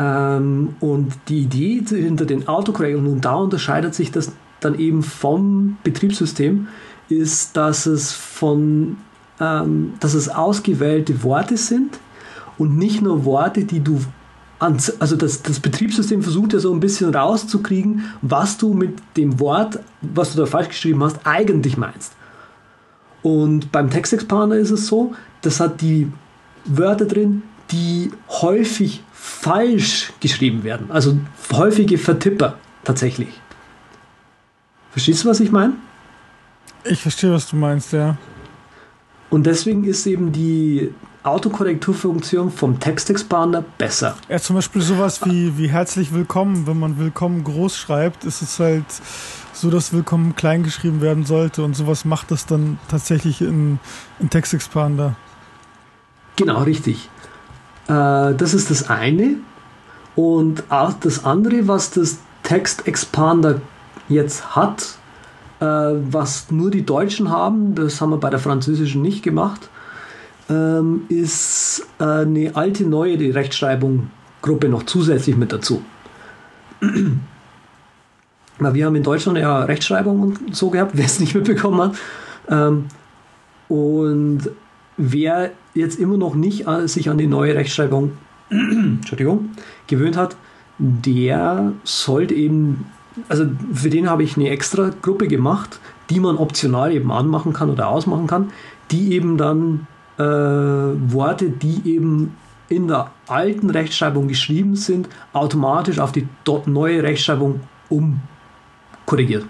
[0.00, 5.76] Ähm, und die Idee hinter den Autokorrektoren, und da unterscheidet sich das dann eben vom
[5.84, 6.68] Betriebssystem,
[7.10, 8.96] ist, dass es von
[9.40, 11.98] ähm, dass es ausgewählte Worte sind
[12.56, 14.00] und nicht nur Worte, die du
[14.58, 19.78] also das, das Betriebssystem versucht ja so ein bisschen rauszukriegen, was du mit dem Wort,
[20.02, 22.12] was du da falsch geschrieben hast, eigentlich meinst.
[23.22, 26.12] Und beim Textexpander ist es so, das hat die
[26.66, 30.90] Wörter drin, die häufig falsch geschrieben werden.
[30.90, 31.18] Also
[31.52, 33.28] häufige Vertipper tatsächlich.
[34.92, 35.74] Verstehst du, was ich meine?
[36.84, 38.16] Ich verstehe, was du meinst, ja.
[39.28, 40.92] Und deswegen ist eben die
[41.22, 44.16] Autokorrekturfunktion vom Textexpander besser.
[44.30, 46.66] Ja, zum Beispiel sowas wie, wie herzlich willkommen.
[46.66, 48.86] Wenn man willkommen groß schreibt, ist es halt
[49.52, 51.62] so, dass willkommen klein geschrieben werden sollte.
[51.62, 53.78] Und sowas macht das dann tatsächlich in,
[54.18, 55.14] in Textexpander.
[56.36, 57.10] Genau, richtig.
[57.90, 59.36] Äh, das ist das eine.
[60.14, 63.60] Und auch das andere, was das Text-Expander
[64.08, 64.96] jetzt hat,
[65.60, 69.68] äh, was nur die Deutschen haben, das haben wir bei der französischen nicht gemacht,
[70.48, 75.82] ähm, ist äh, eine alte, neue Rechtschreibung-Gruppe noch zusätzlich mit dazu.
[78.58, 81.96] Na, wir haben in Deutschland ja Rechtschreibung und so gehabt, wer es nicht mitbekommen hat.
[82.48, 82.86] Ähm,
[83.68, 84.50] und
[84.96, 88.12] wer jetzt immer noch nicht äh, sich an die neue Rechtschreibung
[88.50, 89.50] Entschuldigung,
[89.86, 90.36] gewöhnt hat,
[90.78, 92.86] der sollte eben,
[93.28, 97.70] also für den habe ich eine extra Gruppe gemacht, die man optional eben anmachen kann
[97.70, 98.50] oder ausmachen kann,
[98.90, 99.86] die eben dann
[100.18, 102.34] äh, Worte, die eben
[102.68, 106.26] in der alten Rechtschreibung geschrieben sind, automatisch auf die
[106.66, 109.44] neue Rechtschreibung umkorrigiert.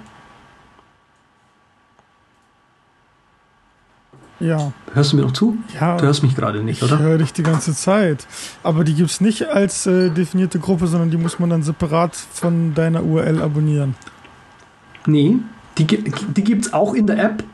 [4.40, 4.72] Ja.
[4.94, 5.58] Hörst du mir noch zu?
[5.78, 5.96] Ja.
[5.98, 6.94] Du hörst mich gerade nicht, oder?
[6.94, 8.26] Ich höre dich die ganze Zeit.
[8.62, 12.16] Aber die gibt es nicht als äh, definierte Gruppe, sondern die muss man dann separat
[12.16, 13.94] von deiner URL abonnieren.
[15.06, 15.36] Nee,
[15.78, 17.44] die, die gibt es auch in der App,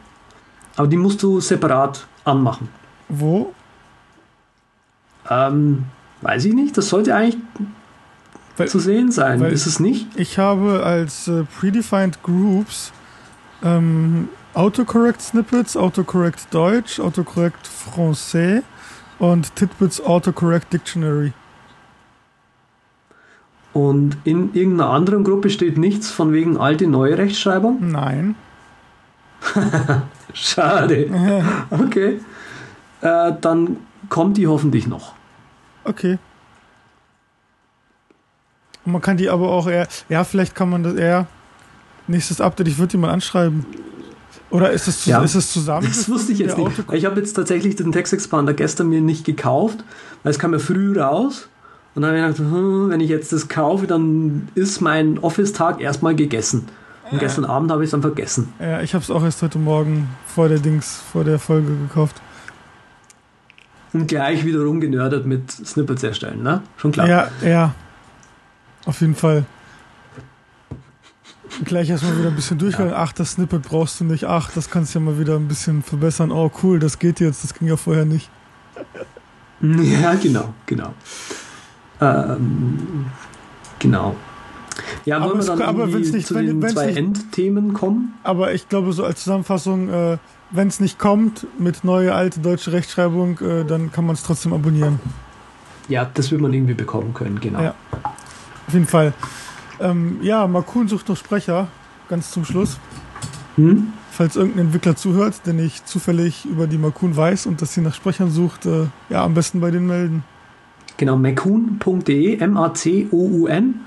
[0.76, 2.68] aber die musst du separat anmachen.
[3.09, 3.53] Wo?
[5.28, 5.84] Ähm,
[6.22, 6.76] weiß ich nicht.
[6.76, 7.39] Das sollte eigentlich
[8.57, 9.43] weil, zu sehen sein.
[9.43, 10.07] Ist es nicht?
[10.16, 12.93] Ich habe als äh, Predefined Groups
[13.62, 18.63] ähm, Autocorrect Snippets, Autocorrect Deutsch, Autocorrect Français
[19.19, 21.35] und Titbits Autocorrect Dictionary.
[23.75, 27.91] Und in irgendeiner anderen Gruppe steht nichts von wegen alte neue Rechtschreibung?
[27.91, 28.35] Nein.
[30.33, 31.11] Schade.
[31.71, 32.21] Okay.
[33.03, 33.77] Äh, dann
[34.09, 35.13] kommt die hoffentlich noch.
[35.85, 36.19] Okay.
[38.87, 41.27] Man kann die aber auch eher, ja, vielleicht kann man das eher,
[42.07, 43.67] nächstes Update, ich würde die mal anschreiben.
[44.51, 45.87] Oder ist es, ja, ist es zusammen?
[45.87, 46.70] Das wusste ich jetzt nicht.
[46.93, 49.84] Ich habe jetzt tatsächlich den Textexpander gestern mir nicht gekauft,
[50.22, 51.49] weil es kam ja früh raus.
[51.95, 55.80] Und dann habe ich gedacht, hm, wenn ich jetzt das kaufe, dann ist mein Office-Tag
[55.80, 56.68] erstmal gegessen.
[57.11, 58.53] Und gestern Abend habe ich es dann vergessen.
[58.59, 62.16] Ja, ich habe es auch erst heute Morgen vor der Dings, vor der Folge gekauft.
[63.93, 66.62] Und gleich wieder rumgenördet mit Snippets erstellen, ne?
[66.76, 67.09] Schon klar.
[67.09, 67.74] Ja, ja.
[68.84, 69.47] Auf jeden Fall.
[71.65, 72.91] Gleich erstmal wieder ein bisschen durchgehen.
[72.91, 72.97] Ja.
[72.97, 74.25] Ach, das Snippet brauchst du nicht.
[74.25, 76.31] Ach, das kannst du ja mal wieder ein bisschen verbessern.
[76.31, 77.45] Oh, cool, das geht jetzt.
[77.45, 78.31] Das ging ja vorher nicht.
[79.63, 80.93] Ja, genau, genau.
[81.99, 83.07] Ähm,
[83.79, 84.15] genau.
[85.07, 88.15] Ja, wollen aber wir dann es, aber nicht, zu wenn, den zwei nicht, Endthemen kommen?
[88.23, 90.19] Aber ich glaube, so als Zusammenfassung, äh,
[90.51, 94.53] wenn es nicht kommt mit neue alte deutsche Rechtschreibung, äh, dann kann man es trotzdem
[94.53, 95.01] abonnieren.
[95.89, 97.63] Ja, das wird man irgendwie bekommen können, genau.
[97.63, 97.75] Ja,
[98.67, 99.15] auf jeden Fall.
[99.81, 101.68] Ähm, ja, Makun sucht noch Sprecher,
[102.09, 102.79] ganz zum Schluss.
[103.57, 103.93] Hm?
[104.11, 107.95] Falls irgendein Entwickler zuhört, den ich zufällig über die Makun weiß und dass sie nach
[107.95, 110.24] Sprechern sucht, äh, ja, am besten bei denen melden.
[110.97, 113.81] Genau, makun.de, M-A-C-O-U-N.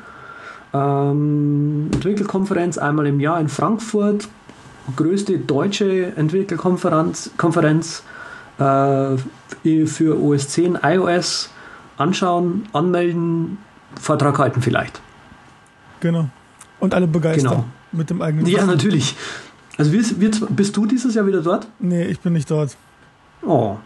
[0.72, 4.28] Ähm, Entwickelkonferenz einmal im Jahr in Frankfurt.
[4.96, 8.04] Größte deutsche Entwickelkonferenz Konferenz,
[8.60, 9.18] äh,
[9.86, 11.50] für OS 10, iOS.
[11.98, 13.58] Anschauen, anmelden,
[14.00, 15.02] Vortrag halten vielleicht.
[16.00, 16.30] Genau.
[16.80, 17.66] Und alle begeistern genau.
[17.91, 18.45] mit dem eigenen.
[18.45, 19.16] Ja, natürlich.
[19.78, 21.68] Also bist du dieses Jahr wieder dort?
[21.80, 22.76] Nee, ich bin nicht dort.
[23.41, 23.78] Oh.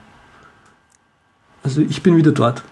[1.63, 2.63] Also ich bin wieder dort.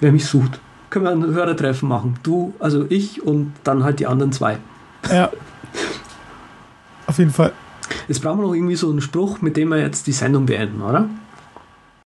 [0.00, 0.60] Wer mich sucht.
[0.90, 2.18] Können wir ein Hörertreffen machen.
[2.22, 4.58] Du, also ich und dann halt die anderen zwei.
[5.10, 5.30] Ja.
[7.06, 7.52] Auf jeden Fall.
[8.08, 10.82] Jetzt brauchen wir noch irgendwie so einen Spruch, mit dem wir jetzt die Sendung beenden,
[10.82, 11.08] oder?